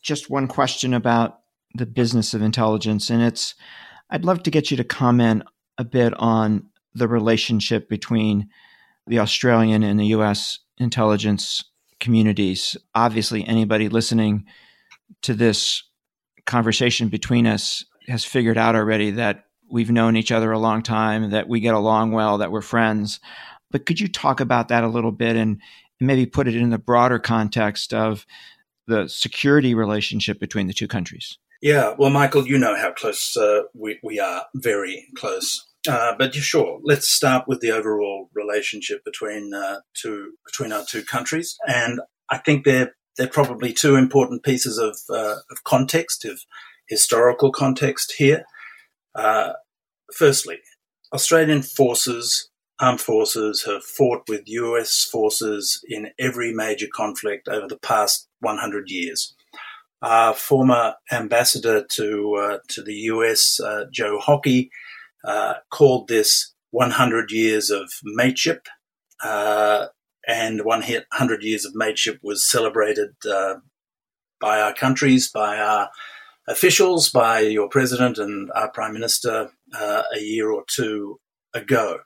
just 0.02 0.30
one 0.30 0.48
question 0.48 0.94
about 0.94 1.40
the 1.76 1.86
business 1.86 2.34
of 2.34 2.42
intelligence, 2.42 3.10
and 3.10 3.22
it's 3.22 3.56
I'd 4.10 4.26
love 4.26 4.44
to 4.44 4.52
get 4.52 4.70
you 4.70 4.78
to 4.78 4.84
comment 4.84 5.44
a 5.78 5.84
bit 5.84 6.14
on 6.20 6.70
the 6.94 7.08
relationship 7.08 7.90
between 7.90 8.50
the 9.08 9.20
Australian 9.20 9.84
and 9.84 10.00
the 10.00 10.08
U.S. 10.08 10.60
intelligence 10.78 11.64
communities. 12.00 12.78
Obviously, 12.94 13.46
anybody 13.46 13.90
listening 13.90 14.46
to 15.24 15.34
this 15.34 15.84
conversation 16.46 17.08
between 17.08 17.48
us 17.48 17.86
has 18.08 18.26
figured 18.26 18.58
out 18.58 18.76
already 18.76 19.12
that 19.12 19.46
we've 19.70 19.92
known 19.92 20.16
each 20.16 20.32
other 20.32 20.52
a 20.52 20.60
long 20.60 20.82
time, 20.82 21.32
that 21.32 21.48
we 21.48 21.60
get 21.60 21.74
along 21.74 22.12
well, 22.12 22.38
that 22.38 22.52
we're 22.52 22.62
friends. 22.62 23.20
But 23.72 23.86
could 23.86 24.00
you 24.00 24.08
talk 24.08 24.40
about 24.40 24.68
that 24.68 24.84
a 24.84 24.88
little 24.88 25.12
bit 25.12 25.36
and 25.36 25.60
maybe 26.00 26.26
put 26.26 26.48
it 26.48 26.56
in 26.56 26.70
the 26.70 26.78
broader 26.78 27.20
context 27.20 27.94
of 27.94 28.26
the 28.88 29.08
security 29.08 29.74
relationship 29.74 30.40
between 30.40 30.68
the 30.68 30.74
two 30.74 30.88
countries? 30.88 31.38
Yeah, 31.62 31.96
well, 31.98 32.10
Michael, 32.10 32.46
you 32.46 32.58
know 32.58 32.76
how 32.76 32.92
close 32.92 33.38
uh, 33.38 33.62
we, 33.74 33.98
we 34.04 34.20
are, 34.20 34.46
very 34.54 35.08
close. 35.16 35.66
Uh, 35.88 36.14
but 36.18 36.34
sure, 36.34 36.80
let's 36.84 37.08
start 37.08 37.46
with 37.48 37.62
the 37.62 37.72
overall 37.72 38.30
relationship 38.34 39.04
between 39.04 39.54
uh, 39.54 39.80
two 39.94 40.34
between 40.46 40.72
our 40.72 40.86
two 40.86 41.04
countries, 41.04 41.58
and 41.68 42.00
I 42.30 42.38
think 42.38 42.64
they're 42.64 42.96
they're 43.18 43.28
probably 43.28 43.74
two 43.74 43.96
important 43.96 44.44
pieces 44.44 44.78
of 44.78 44.98
uh, 45.10 45.36
of 45.52 45.64
context, 45.66 46.24
of 46.24 46.42
historical 46.88 47.52
context 47.52 48.14
here. 48.18 48.44
Uh, 49.16 49.54
firstly, 50.14 50.60
Australian 51.14 51.62
forces 51.62 52.50
armed 52.80 53.02
forces 53.02 53.64
have 53.64 53.84
fought 53.84 54.28
with 54.28 54.42
US 54.48 55.06
forces 55.06 55.84
in 55.88 56.10
every 56.20 56.54
major 56.54 56.88
conflict 56.94 57.48
over 57.48 57.68
the 57.68 57.78
past 57.78 58.28
100 58.40 58.90
years. 58.90 59.34
Our 60.02 60.34
former 60.34 60.96
ambassador 61.12 61.86
to, 61.92 62.36
uh, 62.36 62.58
to 62.70 62.82
the 62.82 62.96
US, 63.14 63.60
uh, 63.60 63.86
Joe 63.92 64.20
Hockey, 64.20 64.70
uh, 65.24 65.56
called 65.72 66.10
this 66.10 66.54
100 66.72 67.32
years 67.32 67.70
of 67.70 67.90
mateship. 68.04 68.68
Uh, 69.24 69.88
and 70.28 70.64
100 70.64 71.44
years 71.44 71.66
of 71.66 71.76
mateship 71.76 72.20
was 72.22 72.50
celebrated 72.50 73.10
uh, 73.30 73.56
by 74.40 74.60
our 74.60 74.74
countries, 74.74 75.30
by 75.30 75.58
our 75.58 75.90
officials, 76.48 77.10
by 77.10 77.40
your 77.40 77.70
president 77.70 78.18
and 78.18 78.52
our 78.56 78.70
prime 78.72 78.94
minister 78.94 79.50
uh, 79.74 80.04
a 80.16 80.20
year 80.20 80.52
or 80.52 80.64
two 80.68 81.20
ago. 81.54 82.00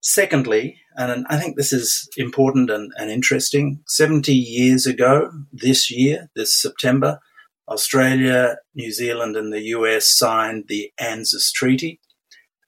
Secondly, 0.00 0.78
and 0.96 1.26
I 1.28 1.38
think 1.38 1.56
this 1.56 1.72
is 1.72 2.08
important 2.16 2.70
and, 2.70 2.92
and, 2.98 3.10
interesting, 3.10 3.80
70 3.88 4.32
years 4.32 4.86
ago, 4.86 5.30
this 5.52 5.90
year, 5.90 6.28
this 6.36 6.60
September, 6.60 7.20
Australia, 7.68 8.56
New 8.74 8.92
Zealand, 8.92 9.36
and 9.36 9.52
the 9.52 9.62
US 9.62 10.16
signed 10.16 10.64
the 10.68 10.92
ANZUS 11.00 11.50
Treaty. 11.52 12.00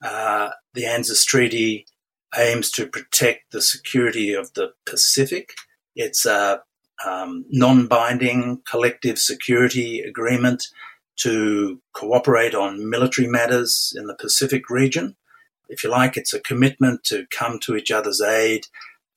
Uh, 0.03 0.51
the 0.75 0.87
ANZUS 0.87 1.25
Treaty 1.25 1.87
aims 2.37 2.71
to 2.71 2.87
protect 2.87 3.53
the 3.53 3.63
security 3.63 4.33
of 4.33 4.53
the 4.55 4.71
Pacific. 4.87 5.53
It's 5.95 6.27
a 6.27 6.63
um, 7.05 7.45
non 7.51 7.87
binding 7.87 8.63
collective 8.69 9.19
security 9.19 10.01
agreement 10.01 10.69
to 11.17 11.81
cooperate 11.93 12.55
on 12.55 12.89
military 12.89 13.27
matters 13.27 13.93
in 13.97 14.07
the 14.07 14.15
Pacific 14.15 14.69
region. 14.69 15.17
If 15.69 15.83
you 15.83 15.91
like, 15.91 16.17
it's 16.17 16.35
a 16.35 16.41
commitment 16.41 17.05
to 17.05 17.27
come 17.31 17.59
to 17.61 17.77
each 17.77 17.91
other's 17.91 18.21
aid 18.21 18.67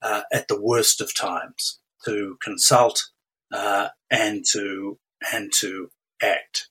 uh, 0.02 0.22
at 0.32 0.48
the 0.48 0.60
worst 0.60 1.02
of 1.02 1.16
times, 1.16 1.80
to 2.06 2.38
consult 2.42 3.10
uh, 3.52 3.90
and 4.10 4.46
to 4.52 4.98
and 5.34 5.52
to 5.60 5.92
act. 6.22 6.68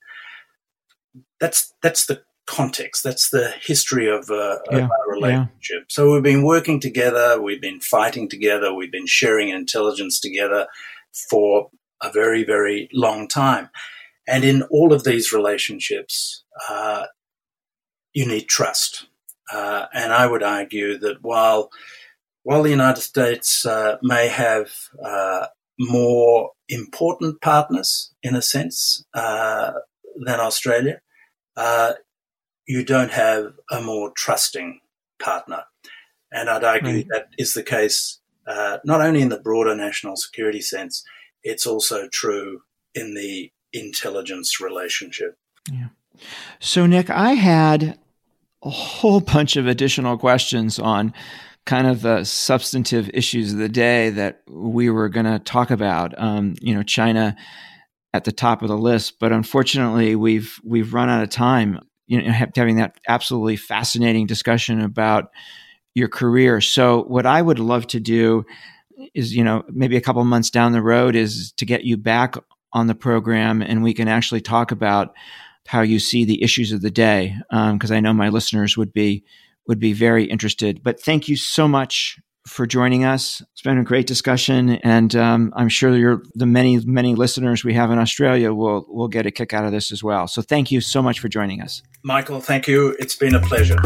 That's 1.41 1.73
that's 1.83 2.07
the 2.07 2.23
context. 2.47 3.05
That's 3.05 3.29
the 3.29 3.53
history 3.61 4.09
of, 4.09 4.31
uh, 4.31 4.59
yeah, 4.71 4.79
of 4.79 4.91
our 4.91 5.13
relationship. 5.13 5.51
Yeah. 5.71 5.85
So 5.89 6.15
we've 6.15 6.23
been 6.23 6.45
working 6.45 6.81
together, 6.81 7.41
we've 7.41 7.61
been 7.61 7.81
fighting 7.81 8.29
together, 8.29 8.75
we've 8.75 8.91
been 8.91 9.07
sharing 9.07 9.51
intelligence 9.51 10.19
together 10.19 10.67
for 11.31 11.71
a 12.03 12.11
very, 12.13 12.45
very 12.45 12.89
long 12.93 13.29
time. 13.29 13.71
And 14.27 14.45
in 14.45 14.63
all 14.65 14.93
of 14.93 15.05
these 15.05 15.33
relationships, 15.33 16.45
uh, 16.69 17.07
you 18.13 18.27
need 18.27 18.49
trust. 18.49 19.07
Uh, 19.53 19.87
and 19.95 20.13
I 20.13 20.27
would 20.27 20.43
argue 20.43 20.99
that 20.99 21.23
while 21.23 21.71
while 22.43 22.63
the 22.63 22.71
United 22.71 23.03
States 23.03 23.67
uh, 23.67 23.97
may 24.03 24.29
have 24.29 24.71
uh, 25.05 25.49
more 25.79 26.53
important 26.69 27.41
partners 27.41 28.15
in 28.23 28.35
a 28.35 28.43
sense 28.43 29.05
uh, 29.13 29.73
than 30.25 30.41
Australia, 30.41 31.01
uh, 31.57 31.93
you 32.67 32.85
don't 32.85 33.11
have 33.11 33.53
a 33.71 33.83
more 33.83 34.13
trusting 34.17 34.81
partner. 35.23 35.65
And 36.33 36.49
I'd 36.49 36.65
argue 36.65 36.97
right. 36.97 37.07
that 37.11 37.29
is 37.39 37.55
the 37.55 37.63
case 37.63 38.18
uh, 38.49 38.79
not 38.85 39.01
only 39.01 39.21
in 39.21 39.29
the 39.29 39.41
broader 39.41 39.75
national 39.75 40.17
security 40.17 40.61
sense, 40.61 41.05
it's 41.43 41.67
also 41.67 42.09
true 42.09 42.63
in 42.95 43.15
the 43.15 43.53
intelligence 43.73 44.61
relationship. 44.61 45.37
Yeah. 45.71 45.89
So, 46.59 46.87
Nick, 46.87 47.11
I 47.11 47.35
had 47.35 47.99
a 48.63 48.71
whole 48.71 49.21
bunch 49.35 49.57
of 49.57 49.67
additional 49.67 50.19
questions 50.19 50.79
on 50.79 51.13
kind 51.67 51.87
of 51.87 52.01
the 52.01 52.25
substantive 52.25 53.11
issues 53.13 53.53
of 53.53 53.59
the 53.59 53.69
day 53.69 54.11
that 54.11 54.41
we 54.49 54.89
were 54.89 55.11
going 55.11 55.27
to 55.27 55.39
talk 55.39 55.71
about. 55.71 56.19
Um, 56.19 56.55
you 56.61 56.75
know, 56.75 56.83
China 56.83 57.37
at 58.15 58.25
the 58.25 58.33
top 58.33 58.63
of 58.63 58.69
the 58.69 58.79
list, 58.79 59.19
but 59.21 59.33
unfortunately, 59.33 60.17
we've 60.17 60.59
we've 60.65 60.95
run 60.95 61.11
out 61.11 61.23
of 61.23 61.29
time 61.29 61.79
you 62.09 62.23
know 62.23 62.33
having 62.57 62.77
that 62.77 62.97
absolutely 63.07 63.57
fascinating 63.57 64.27
discussion 64.27 64.81
about 64.81 65.31
your 65.99 66.09
career. 66.09 66.61
So 66.61 67.03
what 67.05 67.27
I 67.27 67.43
would 67.43 67.59
love 67.59 67.87
to 67.89 68.01
do 68.01 68.47
is 69.15 69.35
you 69.35 69.45
know 69.45 69.65
maybe 69.69 69.97
a 69.97 70.01
couple 70.01 70.25
months 70.25 70.51
down 70.51 70.73
the 70.73 70.83
road 70.83 71.15
is 71.15 71.53
to 71.53 71.65
get 71.65 71.85
you 71.85 71.97
back 71.97 72.35
on 72.73 72.87
the 72.87 72.95
program 72.95 73.63
and 73.63 73.83
we 73.83 73.95
can 73.95 74.09
actually 74.09 74.41
talk 74.41 74.71
about 74.73 75.15
how 75.67 75.83
you 75.83 75.99
see 75.99 76.25
the 76.25 76.43
issues 76.43 76.73
of 76.73 76.81
the 76.81 76.91
day 76.91 77.37
because 77.51 77.91
um, 77.91 77.97
I 77.97 78.01
know 78.01 78.13
my 78.13 78.31
listeners 78.31 78.77
would 78.77 78.93
be 78.93 79.25
would 79.67 79.79
be 79.79 79.93
very 79.93 80.25
interested. 80.25 80.83
But 80.83 81.01
thank 81.01 81.29
you 81.29 81.37
so 81.37 81.69
much 81.69 82.19
for 82.47 82.67
joining 82.67 83.05
us. 83.05 83.43
It's 83.53 83.61
been 83.61 83.77
a 83.77 83.85
great 83.85 84.07
discussion, 84.07 84.71
and 84.77 85.15
um, 85.15 85.53
I'm 85.55 85.69
sure 85.69 86.23
the 86.35 86.47
many 86.47 86.81
many 86.85 87.15
listeners 87.15 87.65
we 87.65 87.75
have 87.75 87.91
in 87.91 87.99
Australia 87.99 88.55
will 88.55 88.87
will 88.89 89.09
get 89.09 89.27
a 89.27 89.31
kick 89.31 89.53
out 89.53 89.67
of 89.67 89.73
this 89.73 89.93
as 89.93 90.03
well. 90.03 90.27
So 90.27 90.41
thank 90.41 90.73
you 90.73 90.81
so 90.81 91.03
much 91.03 91.21
for 91.21 91.29
joining 91.29 91.61
us, 91.61 91.83
Michael. 92.03 92.41
Thank 92.41 92.67
you. 92.67 92.97
It's 92.99 93.15
been 93.15 93.35
a 93.35 93.41
pleasure. 93.41 93.77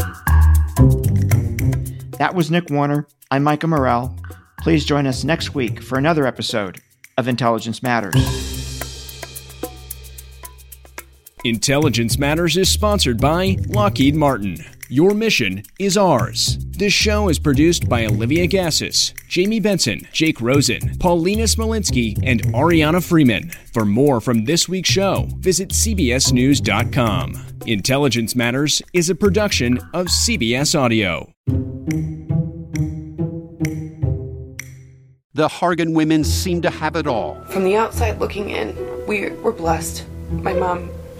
That 2.23 2.35
was 2.35 2.49
Nick 2.49 2.69
Warner. 2.69 3.05
I'm 3.31 3.43
Michael 3.43 3.67
Morell. 3.67 4.17
Please 4.59 4.85
join 4.85 5.07
us 5.07 5.25
next 5.25 5.53
week 5.53 5.83
for 5.83 5.97
another 5.97 6.25
episode 6.25 6.79
of 7.17 7.27
Intelligence 7.27 7.83
Matters. 7.83 8.15
Intelligence 11.43 12.17
Matters 12.17 12.55
is 12.55 12.69
sponsored 12.69 13.19
by 13.19 13.57
Lockheed 13.67 14.15
Martin. 14.15 14.55
Your 14.93 15.15
mission 15.15 15.63
is 15.79 15.97
ours. 15.97 16.59
This 16.69 16.93
show 16.93 17.27
is 17.27 17.39
produced 17.39 17.89
by 17.89 18.05
Olivia 18.05 18.47
Gazis, 18.47 19.11
Jamie 19.27 19.59
Benson, 19.59 20.07
Jake 20.11 20.39
Rosen, 20.39 20.99
Paulina 20.99 21.45
Smolinski, 21.45 22.15
and 22.21 22.43
Ariana 22.53 23.03
Freeman. 23.03 23.49
For 23.73 23.85
more 23.85 24.21
from 24.21 24.45
this 24.45 24.69
week's 24.69 24.91
show, 24.91 25.29
visit 25.39 25.69
CBSNews.com. 25.69 27.43
Intelligence 27.65 28.35
Matters 28.35 28.83
is 28.93 29.09
a 29.09 29.15
production 29.15 29.79
of 29.95 30.05
CBS 30.05 30.79
Audio. 30.79 31.33
The 35.33 35.47
Hargan 35.47 35.95
women 35.95 36.23
seem 36.23 36.61
to 36.61 36.69
have 36.69 36.95
it 36.95 37.07
all. 37.07 37.43
From 37.45 37.63
the 37.63 37.75
outside 37.75 38.19
looking 38.19 38.51
in, 38.51 38.77
we 39.07 39.31
were 39.31 39.53
blessed. 39.53 40.05
My 40.29 40.53
mom 40.53 40.91